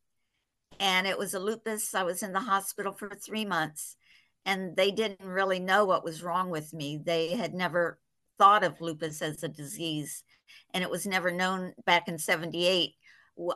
And 0.79 1.05
it 1.05 1.17
was 1.17 1.33
a 1.33 1.39
lupus. 1.39 1.93
I 1.93 2.03
was 2.03 2.23
in 2.23 2.33
the 2.33 2.39
hospital 2.39 2.93
for 2.93 3.09
three 3.09 3.45
months, 3.45 3.97
and 4.45 4.75
they 4.75 4.91
didn't 4.91 5.21
really 5.21 5.59
know 5.59 5.85
what 5.85 6.03
was 6.03 6.23
wrong 6.23 6.49
with 6.49 6.73
me. 6.73 6.99
They 7.03 7.35
had 7.35 7.53
never 7.53 7.99
thought 8.39 8.63
of 8.63 8.81
lupus 8.81 9.21
as 9.21 9.43
a 9.43 9.47
disease, 9.47 10.23
and 10.73 10.83
it 10.83 10.89
was 10.89 11.05
never 11.05 11.29
known 11.29 11.73
back 11.85 12.07
in 12.07 12.17
78. 12.17 12.93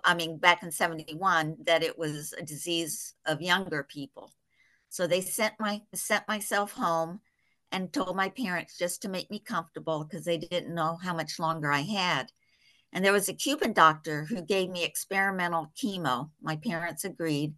I 0.03 0.15
mean, 0.15 0.37
back 0.37 0.63
in 0.63 0.71
71, 0.71 1.57
that 1.65 1.83
it 1.83 1.97
was 1.97 2.33
a 2.33 2.43
disease 2.43 3.13
of 3.25 3.41
younger 3.41 3.83
people. 3.83 4.33
So 4.89 5.07
they 5.07 5.21
sent 5.21 5.53
my 5.59 5.81
sent 5.93 6.27
myself 6.27 6.71
home 6.71 7.19
and 7.71 7.91
told 7.91 8.15
my 8.15 8.29
parents 8.29 8.77
just 8.77 9.01
to 9.01 9.09
make 9.09 9.29
me 9.29 9.39
comfortable 9.39 10.03
because 10.03 10.23
they 10.23 10.37
didn't 10.37 10.73
know 10.73 10.97
how 11.01 11.13
much 11.13 11.39
longer 11.39 11.71
I 11.71 11.81
had. 11.81 12.31
And 12.93 13.03
there 13.03 13.11
was 13.11 13.27
a 13.27 13.33
Cuban 13.33 13.73
doctor 13.73 14.23
who 14.23 14.41
gave 14.41 14.69
me 14.69 14.85
experimental 14.85 15.71
chemo. 15.75 16.29
My 16.41 16.55
parents 16.55 17.03
agreed. 17.03 17.53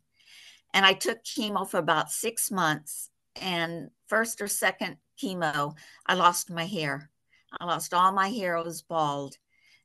And 0.73 0.85
I 0.85 0.93
took 0.93 1.23
chemo 1.23 1.69
for 1.69 1.77
about 1.77 2.11
six 2.11 2.49
months. 2.49 3.09
And 3.39 3.89
first 4.07 4.41
or 4.41 4.47
second 4.47 4.97
chemo, 5.21 5.75
I 6.07 6.15
lost 6.15 6.49
my 6.49 6.65
hair. 6.65 7.11
I 7.59 7.65
lost 7.65 7.93
all 7.93 8.11
my 8.11 8.29
hair. 8.29 8.57
I 8.57 8.63
was 8.63 8.81
bald. 8.81 9.35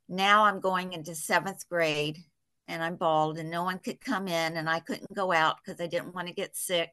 Now 0.09 0.45
I'm 0.45 0.61
going 0.61 0.95
into 0.95 1.15
seventh 1.15 1.69
grade 1.69 2.25
and 2.73 2.83
I'm 2.83 2.97
bald, 2.97 3.39
and 3.39 3.51
no 3.51 3.63
one 3.63 3.79
could 3.79 4.01
come 4.01 4.27
in, 4.27 4.57
and 4.57 4.69
I 4.69 4.81
couldn't 4.81 5.15
go 5.15 5.31
out 5.31 5.57
because 5.63 5.79
I 5.81 5.87
didn't 5.87 6.15
want 6.15 6.29
to 6.29 6.35
get 6.35 6.57
sick. 6.57 6.91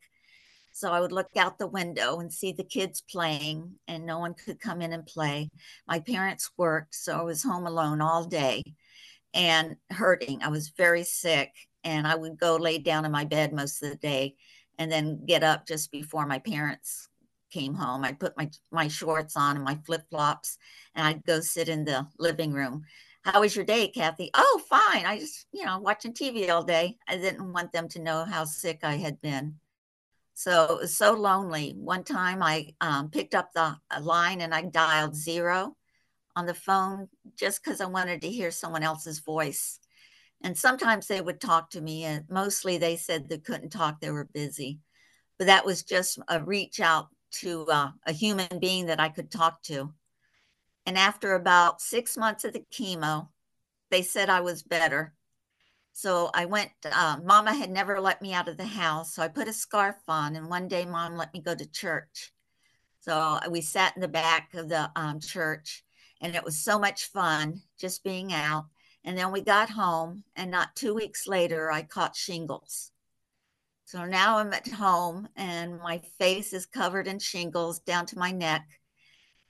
So 0.73 0.91
I 0.91 0.99
would 0.99 1.13
look 1.13 1.29
out 1.37 1.57
the 1.57 1.67
window 1.67 2.19
and 2.19 2.31
see 2.31 2.51
the 2.51 2.65
kids 2.65 3.01
playing, 3.01 3.75
and 3.87 4.05
no 4.05 4.19
one 4.19 4.33
could 4.33 4.59
come 4.59 4.81
in 4.81 4.91
and 4.91 5.05
play. 5.05 5.49
My 5.87 6.01
parents 6.01 6.51
worked, 6.57 6.95
so 6.95 7.17
I 7.17 7.23
was 7.23 7.41
home 7.43 7.65
alone 7.65 8.01
all 8.01 8.25
day 8.25 8.61
and 9.33 9.77
hurting. 9.89 10.43
I 10.43 10.49
was 10.49 10.69
very 10.69 11.03
sick, 11.03 11.53
and 11.85 12.05
I 12.05 12.15
would 12.15 12.37
go 12.37 12.57
lay 12.57 12.77
down 12.77 13.05
in 13.05 13.11
my 13.11 13.23
bed 13.23 13.53
most 13.53 13.81
of 13.81 13.89
the 13.89 13.95
day 13.95 14.35
and 14.77 14.91
then 14.91 15.25
get 15.25 15.43
up 15.43 15.65
just 15.65 15.91
before 15.91 16.25
my 16.25 16.39
parents 16.39 17.07
came 17.51 17.73
home. 17.73 18.03
I'd 18.03 18.19
put 18.19 18.37
my, 18.37 18.49
my 18.69 18.89
shorts 18.89 19.37
on 19.37 19.55
and 19.55 19.65
my 19.65 19.79
flip 19.85 20.03
flops, 20.09 20.57
and 20.93 21.07
I'd 21.07 21.25
go 21.25 21.39
sit 21.39 21.69
in 21.69 21.85
the 21.85 22.05
living 22.17 22.51
room. 22.51 22.83
How 23.23 23.41
was 23.41 23.55
your 23.55 23.65
day, 23.65 23.89
Kathy? 23.89 24.31
Oh, 24.33 24.61
fine. 24.69 25.05
I 25.05 25.19
just, 25.19 25.45
you 25.51 25.65
know, 25.65 25.79
watching 25.79 26.13
TV 26.13 26.49
all 26.49 26.63
day. 26.63 26.97
I 27.07 27.17
didn't 27.17 27.51
want 27.51 27.71
them 27.73 27.87
to 27.89 28.01
know 28.01 28.23
how 28.25 28.45
sick 28.45 28.79
I 28.83 28.95
had 28.95 29.19
been. 29.21 29.55
So 30.35 30.75
it 30.75 30.79
was 30.79 30.95
so 30.95 31.13
lonely. 31.13 31.73
One 31.75 32.03
time 32.05 32.41
I 32.41 32.73
um, 32.79 33.09
picked 33.09 33.35
up 33.35 33.51
the 33.53 33.75
line 33.99 34.39
and 34.39 34.53
I 34.53 34.61
dialed 34.63 35.15
zero 35.15 35.75
on 36.35 36.45
the 36.45 36.53
phone 36.53 37.09
just 37.35 37.61
because 37.61 37.81
I 37.81 37.85
wanted 37.87 38.21
to 38.21 38.29
hear 38.29 38.51
someone 38.51 38.83
else's 38.83 39.19
voice. 39.19 39.79
And 40.41 40.57
sometimes 40.57 41.07
they 41.07 41.19
would 41.19 41.41
talk 41.41 41.71
to 41.71 41.81
me, 41.81 42.05
and 42.05 42.23
mostly 42.29 42.77
they 42.77 42.95
said 42.95 43.27
they 43.27 43.39
couldn't 43.39 43.71
talk, 43.71 43.99
they 43.99 44.11
were 44.11 44.29
busy. 44.33 44.79
But 45.37 45.47
that 45.47 45.65
was 45.65 45.83
just 45.83 46.19
a 46.29 46.41
reach 46.41 46.79
out 46.79 47.09
to 47.41 47.65
uh, 47.65 47.91
a 48.05 48.13
human 48.13 48.59
being 48.59 48.85
that 48.85 49.01
I 49.01 49.09
could 49.09 49.29
talk 49.29 49.61
to. 49.63 49.93
And 50.89 50.97
after 50.97 51.35
about 51.35 51.83
six 51.83 52.17
months 52.17 52.43
of 52.45 52.53
the 52.53 52.65
chemo, 52.73 53.27
they 53.91 54.01
said 54.01 54.27
I 54.27 54.41
was 54.41 54.63
better. 54.63 55.13
So 55.93 56.31
I 56.33 56.45
went, 56.45 56.71
uh, 56.83 57.17
Mama 57.23 57.53
had 57.53 57.69
never 57.69 58.01
let 58.01 58.23
me 58.23 58.33
out 58.33 58.47
of 58.47 58.57
the 58.57 58.65
house. 58.65 59.13
So 59.13 59.21
I 59.21 59.27
put 59.27 59.47
a 59.47 59.53
scarf 59.53 59.97
on, 60.07 60.35
and 60.35 60.49
one 60.49 60.67
day 60.67 60.85
Mom 60.85 61.15
let 61.15 61.31
me 61.31 61.41
go 61.41 61.53
to 61.53 61.71
church. 61.71 62.33
So 63.01 63.37
we 63.51 63.61
sat 63.61 63.95
in 63.95 64.01
the 64.01 64.07
back 64.07 64.55
of 64.55 64.67
the 64.67 64.89
um, 64.95 65.19
church, 65.19 65.83
and 66.21 66.35
it 66.35 66.43
was 66.43 66.57
so 66.57 66.79
much 66.79 67.11
fun 67.11 67.61
just 67.77 68.03
being 68.03 68.33
out. 68.33 68.65
And 69.03 69.15
then 69.15 69.31
we 69.31 69.41
got 69.41 69.69
home, 69.69 70.23
and 70.35 70.49
not 70.49 70.75
two 70.75 70.95
weeks 70.95 71.27
later, 71.27 71.71
I 71.71 71.83
caught 71.83 72.15
shingles. 72.15 72.91
So 73.85 74.05
now 74.05 74.39
I'm 74.39 74.53
at 74.53 74.67
home, 74.67 75.29
and 75.35 75.77
my 75.77 75.99
face 76.17 76.51
is 76.51 76.65
covered 76.65 77.05
in 77.05 77.19
shingles 77.19 77.77
down 77.77 78.07
to 78.07 78.17
my 78.17 78.31
neck. 78.31 78.67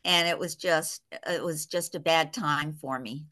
And 0.05 0.27
it 0.27 0.39
was 0.39 0.55
just, 0.55 1.01
it 1.27 1.43
was 1.43 1.65
just 1.65 1.95
a 1.95 1.99
bad 1.99 2.33
time 2.33 2.73
for 2.73 2.99
me. 2.99 3.25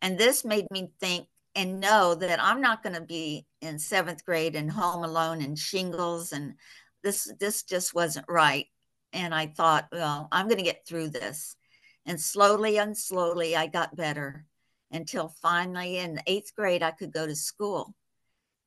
And 0.00 0.18
this 0.18 0.44
made 0.44 0.66
me 0.70 0.90
think 1.00 1.26
and 1.54 1.80
know 1.80 2.14
that 2.14 2.42
I'm 2.42 2.60
not 2.60 2.82
going 2.82 2.94
to 2.94 3.00
be 3.00 3.46
in 3.62 3.78
seventh 3.78 4.24
grade 4.24 4.54
and 4.54 4.70
home 4.70 5.02
alone 5.04 5.42
and 5.42 5.58
shingles 5.58 6.32
and 6.32 6.54
this 7.02 7.32
this 7.38 7.62
just 7.62 7.94
wasn't 7.94 8.26
right. 8.28 8.66
And 9.12 9.34
I 9.34 9.46
thought, 9.46 9.86
well, 9.92 10.28
I'm 10.32 10.46
going 10.46 10.58
to 10.58 10.64
get 10.64 10.86
through 10.86 11.10
this. 11.10 11.56
And 12.04 12.20
slowly 12.20 12.78
and 12.78 12.96
slowly 12.96 13.56
I 13.56 13.68
got 13.68 13.96
better 13.96 14.44
until 14.90 15.28
finally 15.40 15.98
in 15.98 16.20
eighth 16.26 16.54
grade 16.54 16.82
I 16.82 16.90
could 16.90 17.12
go 17.12 17.26
to 17.26 17.34
school. 17.34 17.94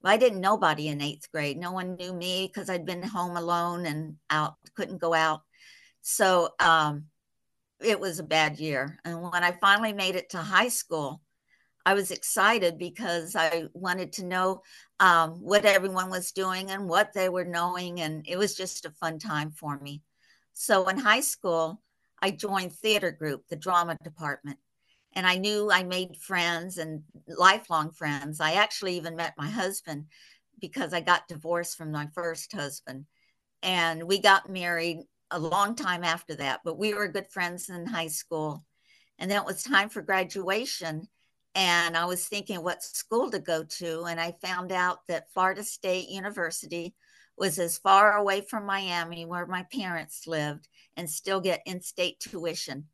I 0.04 0.18
didn't 0.18 0.42
nobody 0.42 0.88
in 0.88 1.02
eighth 1.02 1.30
grade. 1.32 1.58
No 1.58 1.74
one 1.74 1.96
knew 1.96 2.14
me 2.14 2.48
because 2.48 2.70
I'd 2.70 2.86
been 2.86 3.04
home 3.04 3.36
alone 3.36 3.86
and 3.86 4.16
out, 4.30 4.56
couldn't 4.76 5.00
go 5.00 5.14
out. 5.14 5.42
So 6.02 6.50
um, 6.60 7.06
it 7.82 8.00
was 8.00 8.20
a 8.20 8.24
bad 8.24 8.60
year. 8.60 9.00
And 9.06 9.22
when 9.22 9.44
I 9.44 9.52
finally 9.52 9.94
made 9.94 10.16
it 10.16 10.30
to 10.32 10.38
high 10.38 10.68
school, 10.68 11.22
I 11.86 11.94
was 11.94 12.12
excited 12.12 12.78
because 12.78 13.36
I 13.36 13.66
wanted 13.74 14.14
to 14.14 14.26
know 14.26 14.62
um, 15.00 15.42
what 15.42 15.66
everyone 15.66 16.10
was 16.10 16.32
doing 16.32 16.72
and 16.72 16.90
what 16.90 17.14
they 17.14 17.30
were 17.30 17.46
knowing. 17.46 18.02
And 18.02 18.26
it 18.28 18.38
was 18.38 18.56
just 18.56 18.86
a 18.86 18.92
fun 18.92 19.18
time 19.18 19.52
for 19.52 19.80
me. 19.80 20.02
So 20.54 20.88
in 20.90 20.98
high 20.98 21.22
school, 21.22 21.82
I 22.22 22.32
joined 22.32 22.74
theater 22.74 23.12
group, 23.12 23.48
the 23.48 23.56
drama 23.56 23.98
department. 24.04 24.58
And 25.14 25.26
I 25.26 25.38
knew 25.38 25.72
I 25.72 25.84
made 25.84 26.18
friends 26.18 26.78
and 26.78 27.02
lifelong 27.28 27.92
friends. 27.92 28.40
I 28.40 28.54
actually 28.54 28.98
even 28.98 29.16
met 29.16 29.34
my 29.38 29.50
husband 29.50 30.06
because 30.60 30.94
I 30.94 31.00
got 31.00 31.28
divorced 31.28 31.78
from 31.78 31.92
my 31.92 32.08
first 32.14 32.52
husband. 32.52 33.06
And 33.64 34.04
we 34.04 34.20
got 34.20 34.50
married 34.50 35.00
a 35.32 35.40
long 35.40 35.76
time 35.76 36.04
after 36.04 36.36
that, 36.36 36.62
but 36.64 36.78
we 36.78 36.94
were 36.94 37.08
good 37.08 37.28
friends 37.28 37.70
in 37.70 37.86
high 37.86 38.08
school. 38.08 38.66
And 39.18 39.30
then 39.30 39.42
it 39.42 39.46
was 39.46 39.64
time 39.64 39.90
for 39.90 40.02
graduation. 40.02 41.08
And 41.56 41.98
I 41.98 42.06
was 42.06 42.28
thinking 42.28 42.64
what 42.64 42.84
school 42.84 43.30
to 43.32 43.40
go 43.40 43.64
to. 43.64 44.04
And 44.04 44.20
I 44.20 44.36
found 44.42 44.72
out 44.72 45.00
that 45.08 45.32
Florida 45.34 45.64
State 45.64 46.10
University 46.10 46.96
was 47.38 47.58
as 47.60 47.78
far 47.78 48.18
away 48.18 48.42
from 48.42 48.66
Miami, 48.66 49.26
where 49.26 49.46
my 49.46 49.66
parents 49.72 50.28
lived, 50.28 50.68
and 50.98 51.10
still 51.10 51.40
get 51.40 51.62
in 51.66 51.82
state 51.82 52.20
tuition. 52.20 52.86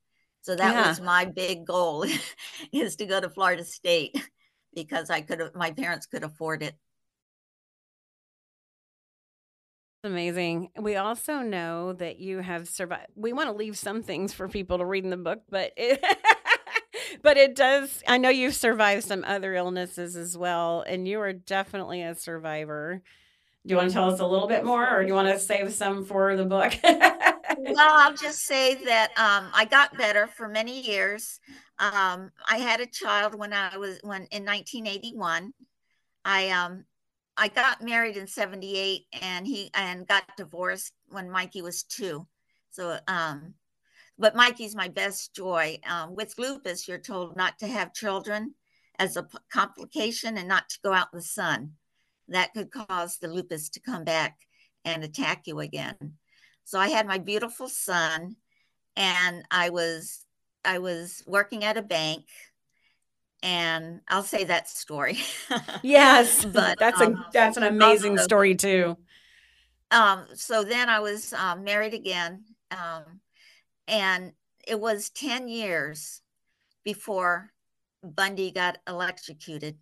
So 0.41 0.55
that 0.55 0.73
yeah. 0.73 0.89
was 0.89 1.01
my 1.01 1.25
big 1.25 1.65
goal 1.65 2.05
is 2.71 2.95
to 2.97 3.05
go 3.05 3.19
to 3.19 3.29
Florida 3.29 3.63
State 3.63 4.15
because 4.75 5.09
I 5.09 5.21
could 5.21 5.41
my 5.55 5.71
parents 5.71 6.05
could 6.05 6.23
afford 6.23 6.61
it. 6.61 6.75
Amazing. 10.05 10.69
We 10.77 10.97
also 10.97 11.39
know 11.39 11.93
that 11.93 12.19
you 12.19 12.39
have 12.39 12.67
survived. 12.67 13.07
We 13.15 13.33
want 13.33 13.49
to 13.49 13.55
leave 13.55 13.75
some 13.75 14.03
things 14.03 14.33
for 14.33 14.47
people 14.47 14.77
to 14.77 14.85
read 14.85 15.03
in 15.03 15.09
the 15.09 15.17
book, 15.17 15.41
but 15.49 15.71
it, 15.75 16.03
but 17.23 17.37
it 17.37 17.55
does. 17.55 18.03
I 18.07 18.19
know 18.19 18.29
you've 18.29 18.53
survived 18.53 19.03
some 19.03 19.23
other 19.25 19.55
illnesses 19.55 20.15
as 20.15 20.37
well, 20.37 20.83
and 20.87 21.07
you 21.07 21.19
are 21.21 21.33
definitely 21.33 22.03
a 22.03 22.13
survivor. 22.13 23.01
Do 23.65 23.73
you 23.73 23.77
want 23.77 23.89
to 23.89 23.93
tell 23.93 24.11
us 24.11 24.19
a 24.19 24.27
little 24.27 24.47
bit 24.47 24.63
more, 24.63 24.87
or 24.87 25.01
do 25.01 25.07
you 25.07 25.15
want 25.15 25.27
to 25.29 25.39
save 25.39 25.73
some 25.73 26.05
for 26.05 26.35
the 26.35 26.45
book? 26.45 26.73
well, 26.83 27.75
I'll 27.79 28.13
just 28.13 28.43
say 28.45 28.75
that 28.85 29.09
um, 29.17 29.49
I 29.55 29.65
got 29.65 29.97
better 29.97 30.27
for 30.27 30.47
many 30.47 30.81
years. 30.81 31.39
Um, 31.79 32.31
I 32.47 32.57
had 32.57 32.79
a 32.79 32.85
child 32.85 33.33
when 33.33 33.53
I 33.53 33.75
was 33.77 33.97
when 34.03 34.27
in 34.31 34.45
1981. 34.45 35.51
I 36.23 36.49
um, 36.49 36.85
I 37.37 37.49
got 37.49 37.81
married 37.81 38.17
in 38.17 38.27
78 38.27 39.05
and 39.21 39.45
he 39.45 39.69
and 39.73 40.07
got 40.07 40.23
divorced 40.37 40.93
when 41.09 41.29
Mikey 41.29 41.61
was 41.61 41.83
two. 41.83 42.27
So 42.71 42.97
um 43.07 43.53
but 44.17 44.35
Mikey's 44.35 44.75
my 44.75 44.87
best 44.87 45.35
joy. 45.35 45.77
Um, 45.85 46.15
with 46.15 46.35
lupus, 46.37 46.87
you're 46.87 46.97
told 46.97 47.35
not 47.35 47.59
to 47.59 47.67
have 47.67 47.93
children 47.93 48.53
as 48.97 49.17
a 49.17 49.27
complication 49.51 50.37
and 50.37 50.47
not 50.47 50.69
to 50.69 50.79
go 50.83 50.93
out 50.93 51.07
in 51.11 51.17
the 51.17 51.23
sun 51.23 51.73
that 52.29 52.53
could 52.53 52.71
cause 52.71 53.17
the 53.17 53.27
lupus 53.27 53.69
to 53.69 53.79
come 53.81 54.03
back 54.03 54.37
and 54.85 55.03
attack 55.03 55.47
you 55.47 55.59
again. 55.59 56.13
So 56.63 56.79
I 56.79 56.87
had 56.87 57.07
my 57.07 57.17
beautiful 57.17 57.67
son 57.67 58.37
and 58.95 59.43
I 59.51 59.69
was 59.69 60.23
I 60.63 60.79
was 60.79 61.21
working 61.27 61.63
at 61.63 61.77
a 61.77 61.83
bank 61.83 62.25
and 63.43 64.01
I'll 64.07 64.23
say 64.23 64.43
that 64.45 64.69
story. 64.69 65.19
yes, 65.83 66.45
but 66.53 66.77
that's 66.79 67.01
um, 67.01 67.13
a 67.13 67.25
that's 67.31 67.57
an 67.57 67.63
amazing 67.63 68.13
also, 68.13 68.23
story 68.23 68.55
too. 68.55 68.97
Um 69.91 70.25
so 70.33 70.63
then 70.63 70.89
I 70.89 70.99
was 70.99 71.33
um, 71.33 71.63
married 71.63 71.93
again 71.93 72.43
um 72.71 73.21
and 73.87 74.31
it 74.67 74.79
was 74.79 75.11
10 75.11 75.47
years 75.47 76.21
before 76.83 77.51
Bundy 78.03 78.51
got 78.51 78.77
electrocuted 78.87 79.77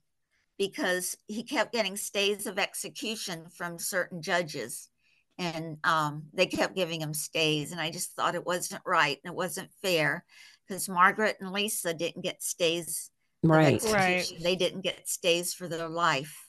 because 0.58 1.18
he 1.28 1.44
kept 1.44 1.74
getting 1.74 1.98
stays 1.98 2.46
of 2.46 2.60
execution 2.60 3.46
from 3.50 3.80
certain 3.80 4.22
judges 4.22 4.90
and 5.38 5.78
um, 5.84 6.24
they 6.34 6.46
kept 6.46 6.76
giving 6.76 7.02
him 7.02 7.14
stays 7.14 7.72
and 7.72 7.82
i 7.82 7.90
just 7.90 8.16
thought 8.16 8.36
it 8.36 8.46
wasn't 8.46 8.82
right 8.86 9.18
and 9.24 9.32
it 9.32 9.36
wasn't 9.36 9.70
fair 9.82 10.24
because 10.68 10.88
margaret 10.88 11.38
and 11.40 11.52
lisa 11.52 11.94
didn't 11.94 12.22
get 12.22 12.44
stays 12.44 13.10
right. 13.44 13.84
right. 13.92 14.32
they 14.42 14.56
didn't 14.56 14.82
get 14.82 15.08
stays 15.08 15.54
for 15.54 15.68
their 15.68 15.90
life. 15.90 16.48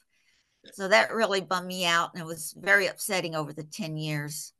So 0.73 0.89
that 0.89 1.13
really 1.13 1.41
bummed 1.41 1.67
me 1.67 1.85
out 1.85 2.11
and 2.15 2.23
it 2.23 2.27
was 2.27 2.55
very 2.57 2.87
upsetting 2.87 3.35
over 3.35 3.53
the 3.53 3.65
10 3.65 3.97
years. 3.97 4.53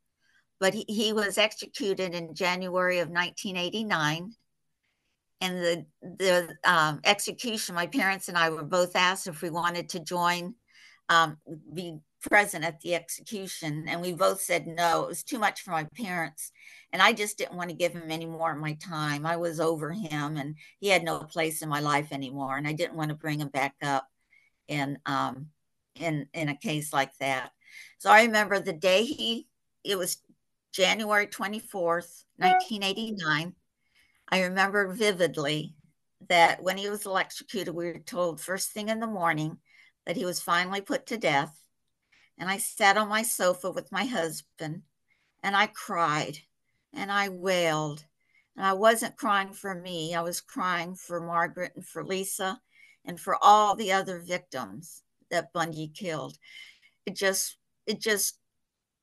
But 0.59 0.73
he, 0.73 0.85
he 0.87 1.13
was 1.13 1.37
executed 1.37 2.13
in 2.13 2.35
january 2.35 2.99
of 2.99 3.09
1989 3.09 4.35
and 5.41 5.57
the 5.57 5.85
the 6.01 6.55
um, 6.63 7.01
execution, 7.03 7.75
my 7.75 7.87
parents 7.87 8.29
and 8.29 8.37
I 8.37 8.49
were 8.49 8.63
both 8.63 8.95
asked 8.95 9.27
if 9.27 9.41
we 9.41 9.49
wanted 9.49 9.89
to 9.89 9.99
join, 9.99 10.55
um, 11.09 11.37
be 11.73 11.99
present 12.21 12.65
at 12.65 12.79
the 12.81 12.95
execution, 12.95 13.85
and 13.87 14.01
we 14.01 14.13
both 14.13 14.41
said 14.41 14.67
no. 14.67 15.03
It 15.03 15.07
was 15.07 15.23
too 15.23 15.39
much 15.39 15.61
for 15.61 15.71
my 15.71 15.87
parents, 15.95 16.51
and 16.91 17.01
I 17.01 17.13
just 17.13 17.37
didn't 17.37 17.57
want 17.57 17.69
to 17.69 17.75
give 17.75 17.93
him 17.93 18.09
any 18.09 18.25
more 18.25 18.51
of 18.53 18.59
my 18.59 18.73
time. 18.73 19.25
I 19.25 19.37
was 19.37 19.59
over 19.59 19.91
him, 19.91 20.37
and 20.37 20.55
he 20.79 20.87
had 20.89 21.03
no 21.03 21.19
place 21.19 21.61
in 21.61 21.69
my 21.69 21.79
life 21.79 22.11
anymore, 22.11 22.57
and 22.57 22.67
I 22.67 22.73
didn't 22.73 22.97
want 22.97 23.09
to 23.09 23.15
bring 23.15 23.39
him 23.39 23.49
back 23.49 23.75
up 23.83 24.07
in 24.67 24.97
um, 25.05 25.47
in 25.95 26.27
in 26.33 26.49
a 26.49 26.57
case 26.57 26.91
like 26.91 27.15
that. 27.19 27.51
So 27.97 28.09
I 28.09 28.23
remember 28.23 28.59
the 28.59 28.73
day 28.73 29.05
he. 29.05 29.47
It 29.83 29.97
was 29.97 30.17
January 30.73 31.27
twenty 31.27 31.59
fourth, 31.59 32.25
nineteen 32.39 32.81
eighty 32.83 33.13
nine 33.15 33.53
I 34.29 34.43
remember 34.43 34.91
vividly 34.93 35.75
that 36.29 36.61
when 36.63 36.77
he 36.77 36.89
was 36.89 37.05
electrocuted, 37.05 37.73
we 37.73 37.85
were 37.85 37.99
told 37.99 38.41
first 38.41 38.71
thing 38.71 38.89
in 38.89 38.99
the 38.99 39.07
morning 39.07 39.57
that 40.05 40.15
he 40.15 40.25
was 40.25 40.39
finally 40.39 40.81
put 40.81 41.05
to 41.07 41.17
death. 41.17 41.59
And 42.37 42.49
I 42.49 42.57
sat 42.57 42.97
on 42.97 43.07
my 43.07 43.23
sofa 43.23 43.71
with 43.71 43.91
my 43.91 44.05
husband 44.05 44.83
and 45.41 45.55
I 45.55 45.67
cried 45.67 46.39
and 46.93 47.11
I 47.11 47.29
wailed. 47.29 48.05
And 48.55 48.65
I 48.65 48.73
wasn't 48.73 49.17
crying 49.17 49.51
for 49.51 49.75
me, 49.75 50.15
I 50.15 50.21
was 50.21 50.41
crying 50.41 50.95
for 50.95 51.19
Margaret 51.19 51.73
and 51.75 51.85
for 51.85 52.05
Lisa 52.05 52.59
and 53.03 53.19
for 53.19 53.37
all 53.41 53.75
the 53.75 53.91
other 53.91 54.19
victims 54.19 55.03
that 55.29 55.53
Bundy 55.53 55.87
killed. 55.87 56.37
It 57.05 57.15
just, 57.15 57.57
it 57.85 57.99
just 57.99 58.37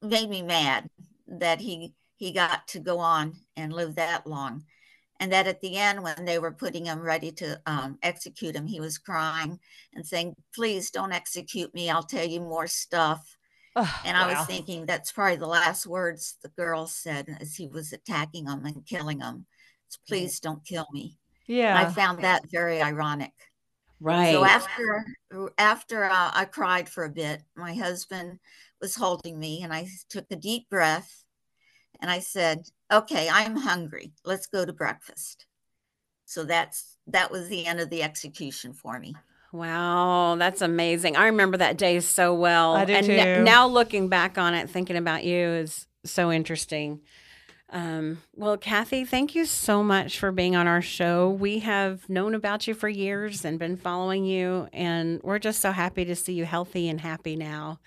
made 0.00 0.28
me 0.28 0.42
mad 0.42 0.88
that 1.26 1.60
he 1.60 1.94
he 2.16 2.30
got 2.30 2.68
to 2.68 2.78
go 2.78 3.00
on 3.00 3.34
and 3.56 3.72
live 3.72 3.96
that 3.96 4.26
long 4.28 4.64
and 5.22 5.30
that 5.30 5.46
at 5.46 5.60
the 5.60 5.76
end 5.76 6.02
when 6.02 6.24
they 6.24 6.40
were 6.40 6.50
putting 6.50 6.86
him 6.86 7.00
ready 7.00 7.30
to 7.30 7.60
um, 7.66 7.96
execute 8.02 8.56
him 8.56 8.66
he 8.66 8.80
was 8.80 8.98
crying 8.98 9.56
and 9.94 10.04
saying 10.04 10.34
please 10.52 10.90
don't 10.90 11.12
execute 11.12 11.72
me. 11.74 11.88
I'll 11.88 12.02
tell 12.02 12.26
you 12.26 12.40
more 12.40 12.66
stuff. 12.66 13.36
Oh, 13.76 14.00
and 14.04 14.16
i 14.18 14.26
wow. 14.26 14.38
was 14.38 14.46
thinking 14.46 14.84
that's 14.84 15.12
probably 15.12 15.36
the 15.36 15.46
last 15.46 15.86
words 15.86 16.36
the 16.42 16.50
girl 16.50 16.86
said 16.86 17.38
as 17.40 17.54
he 17.54 17.68
was 17.68 17.92
attacking 17.92 18.46
him 18.46 18.66
and 18.66 18.84
killing 18.84 19.20
him. 19.20 19.46
Please 20.08 20.40
don't 20.40 20.64
kill 20.64 20.88
me. 20.92 21.18
Yeah 21.46 21.78
and 21.78 21.86
i 21.86 21.90
found 21.90 22.22
that 22.24 22.42
very 22.50 22.82
ironic. 22.82 23.32
Right. 24.00 24.32
so 24.32 24.44
after 24.44 25.04
after 25.56 26.04
uh, 26.04 26.32
i 26.34 26.44
cried 26.46 26.88
for 26.88 27.04
a 27.04 27.08
bit 27.08 27.42
my 27.54 27.74
husband 27.74 28.40
was 28.80 28.96
holding 28.96 29.38
me 29.38 29.62
and 29.62 29.72
i 29.72 29.86
took 30.08 30.26
a 30.32 30.36
deep 30.36 30.68
breath 30.68 31.22
and 32.02 32.10
i 32.10 32.18
said 32.18 32.68
okay, 32.92 33.28
I'm 33.32 33.56
hungry. 33.56 34.12
Let's 34.24 34.46
go 34.46 34.64
to 34.64 34.72
breakfast. 34.72 35.46
So 36.26 36.44
that's 36.44 36.96
that 37.08 37.30
was 37.30 37.48
the 37.48 37.66
end 37.66 37.80
of 37.80 37.90
the 37.90 38.02
execution 38.02 38.72
for 38.72 38.98
me. 39.00 39.14
Wow, 39.52 40.36
that's 40.38 40.62
amazing. 40.62 41.16
I 41.16 41.26
remember 41.26 41.58
that 41.58 41.76
day 41.76 42.00
so 42.00 42.32
well. 42.34 42.74
I 42.74 42.84
do 42.84 42.94
and 42.94 43.06
too. 43.06 43.12
N- 43.12 43.44
now 43.44 43.66
looking 43.66 44.08
back 44.08 44.38
on 44.38 44.54
it, 44.54 44.70
thinking 44.70 44.96
about 44.96 45.24
you 45.24 45.36
is 45.36 45.86
so 46.04 46.30
interesting. 46.32 47.00
Um, 47.68 48.22
well, 48.34 48.58
Kathy, 48.58 49.04
thank 49.04 49.34
you 49.34 49.46
so 49.46 49.82
much 49.82 50.18
for 50.18 50.30
being 50.30 50.54
on 50.56 50.66
our 50.66 50.82
show. 50.82 51.30
We 51.30 51.60
have 51.60 52.08
known 52.08 52.34
about 52.34 52.66
you 52.66 52.74
for 52.74 52.88
years 52.88 53.44
and 53.46 53.58
been 53.58 53.76
following 53.76 54.24
you, 54.24 54.68
and 54.72 55.20
we're 55.22 55.38
just 55.38 55.60
so 55.60 55.72
happy 55.72 56.04
to 56.04 56.14
see 56.14 56.34
you 56.34 56.44
healthy 56.44 56.88
and 56.88 57.00
happy 57.00 57.34
now. 57.34 57.80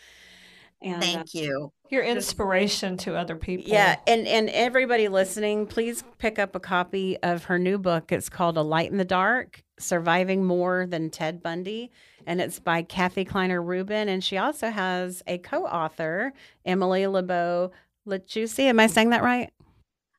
And, 0.81 1.01
Thank 1.01 1.19
uh, 1.19 1.23
you. 1.33 1.71
Your 1.89 2.03
inspiration 2.03 2.97
to 2.97 3.15
other 3.15 3.35
people. 3.35 3.69
Yeah, 3.69 3.97
and 4.07 4.27
and 4.27 4.49
everybody 4.49 5.07
listening, 5.07 5.67
please 5.67 6.03
pick 6.17 6.39
up 6.39 6.55
a 6.55 6.59
copy 6.59 7.17
of 7.17 7.45
her 7.45 7.59
new 7.59 7.77
book. 7.77 8.11
It's 8.11 8.27
called 8.29 8.57
A 8.57 8.61
Light 8.61 8.91
in 8.91 8.97
the 8.97 9.05
Dark: 9.05 9.63
Surviving 9.79 10.43
More 10.43 10.87
Than 10.87 11.09
Ted 11.11 11.43
Bundy, 11.43 11.91
and 12.25 12.41
it's 12.41 12.59
by 12.59 12.81
Kathy 12.81 13.23
Kleiner 13.23 13.61
Rubin, 13.61 14.09
and 14.09 14.23
she 14.23 14.37
also 14.37 14.69
has 14.71 15.21
a 15.27 15.37
co-author, 15.37 16.33
Emilie 16.65 17.07
Le 17.07 17.21
Beau 17.21 17.71
Lachusi. 18.07 18.63
Am 18.63 18.79
I 18.79 18.87
saying 18.87 19.11
that 19.11 19.23
right? 19.23 19.51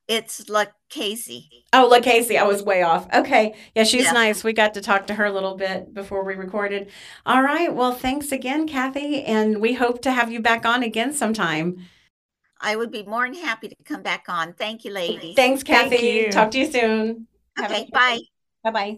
It's 0.07 0.47
like 0.47 0.71
Casey. 0.89 1.65
Oh, 1.73 1.87
look, 1.89 2.03
Casey, 2.03 2.37
I 2.37 2.43
was 2.43 2.63
way 2.63 2.81
off. 2.81 3.07
Okay. 3.13 3.55
Yeah, 3.75 3.83
she's 3.83 4.05
Yeah. 4.05 4.11
nice. 4.13 4.43
We 4.43 4.53
got 4.53 4.73
to 4.75 4.81
talk 4.81 5.07
to 5.07 5.13
her 5.15 5.25
a 5.25 5.31
little 5.31 5.55
bit 5.55 5.93
before 5.93 6.23
we 6.23 6.35
recorded. 6.35 6.89
All 7.25 7.41
right. 7.41 7.73
Well, 7.73 7.91
thanks 7.91 8.31
again, 8.31 8.67
Kathy. 8.67 9.23
And 9.23 9.59
we 9.59 9.73
hope 9.73 10.01
to 10.03 10.11
have 10.11 10.31
you 10.31 10.39
back 10.39 10.65
on 10.65 10.83
again 10.83 11.13
sometime. 11.13 11.85
I 12.59 12.75
would 12.75 12.91
be 12.91 13.03
more 13.03 13.25
than 13.25 13.35
happy 13.35 13.67
to 13.67 13.75
come 13.85 14.01
back 14.01 14.25
on. 14.29 14.53
Thank 14.53 14.85
you, 14.85 14.91
ladies. 14.91 15.35
Thanks, 15.35 15.61
Thank 15.63 15.91
Kathy. 15.91 16.05
you. 16.05 16.31
Talk 16.31 16.51
to 16.51 16.59
you 16.59 16.71
soon. 16.71 17.27
Have 17.57 17.71
a 17.71 17.75
Okay, 17.75 17.89
bye. 17.91 18.19
Bye 18.63 18.71
bye. 18.71 18.91
Bye. 18.93 18.97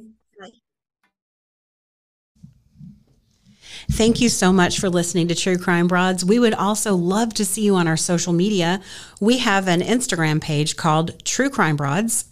Thank 3.91 4.21
you 4.21 4.29
so 4.29 4.53
much 4.53 4.79
for 4.79 4.89
listening 4.89 5.27
to 5.27 5.35
True 5.35 5.57
Crime 5.57 5.87
Broads. 5.87 6.23
We 6.23 6.39
would 6.39 6.53
also 6.53 6.95
love 6.95 7.33
to 7.33 7.43
see 7.43 7.63
you 7.63 7.75
on 7.75 7.87
our 7.87 7.97
social 7.97 8.31
media. 8.31 8.81
We 9.19 9.39
have 9.39 9.67
an 9.67 9.81
Instagram 9.81 10.39
page 10.39 10.77
called 10.77 11.25
True 11.25 11.49
Crime 11.49 11.75
Broads. 11.75 12.28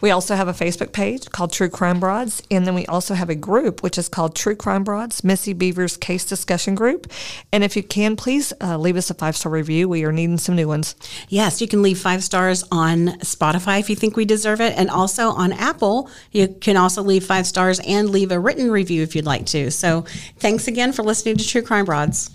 We 0.00 0.10
also 0.10 0.34
have 0.34 0.48
a 0.48 0.52
Facebook 0.52 0.92
page 0.92 1.30
called 1.30 1.52
True 1.52 1.68
Crime 1.68 2.00
Broads, 2.00 2.42
and 2.50 2.66
then 2.66 2.74
we 2.74 2.86
also 2.86 3.14
have 3.14 3.30
a 3.30 3.34
group 3.34 3.82
which 3.82 3.98
is 3.98 4.08
called 4.08 4.34
True 4.34 4.56
Crime 4.56 4.84
Broads 4.84 5.24
Missy 5.24 5.54
Bevers 5.54 5.98
Case 5.98 6.24
Discussion 6.24 6.74
Group. 6.74 7.10
And 7.52 7.64
if 7.64 7.76
you 7.76 7.82
can, 7.82 8.16
please 8.16 8.52
uh, 8.60 8.76
leave 8.78 8.96
us 8.96 9.10
a 9.10 9.14
five 9.14 9.36
star 9.36 9.52
review. 9.52 9.88
We 9.88 10.04
are 10.04 10.12
needing 10.12 10.38
some 10.38 10.56
new 10.56 10.68
ones. 10.68 10.94
Yes, 11.28 11.60
you 11.60 11.68
can 11.68 11.82
leave 11.82 11.98
five 11.98 12.22
stars 12.24 12.64
on 12.72 13.08
Spotify 13.20 13.80
if 13.80 13.90
you 13.90 13.96
think 13.96 14.16
we 14.16 14.24
deserve 14.24 14.60
it. 14.60 14.76
And 14.76 14.90
also 14.90 15.30
on 15.30 15.52
Apple, 15.52 16.10
you 16.32 16.48
can 16.48 16.76
also 16.76 17.02
leave 17.02 17.24
five 17.24 17.46
stars 17.46 17.80
and 17.80 18.10
leave 18.10 18.32
a 18.32 18.38
written 18.38 18.70
review 18.70 19.02
if 19.02 19.14
you'd 19.14 19.24
like 19.26 19.46
to. 19.46 19.70
So 19.70 20.04
thanks 20.38 20.68
again 20.68 20.92
for 20.92 21.02
listening 21.02 21.36
to 21.36 21.46
True 21.46 21.62
Crime 21.62 21.84
Broads. 21.84 22.30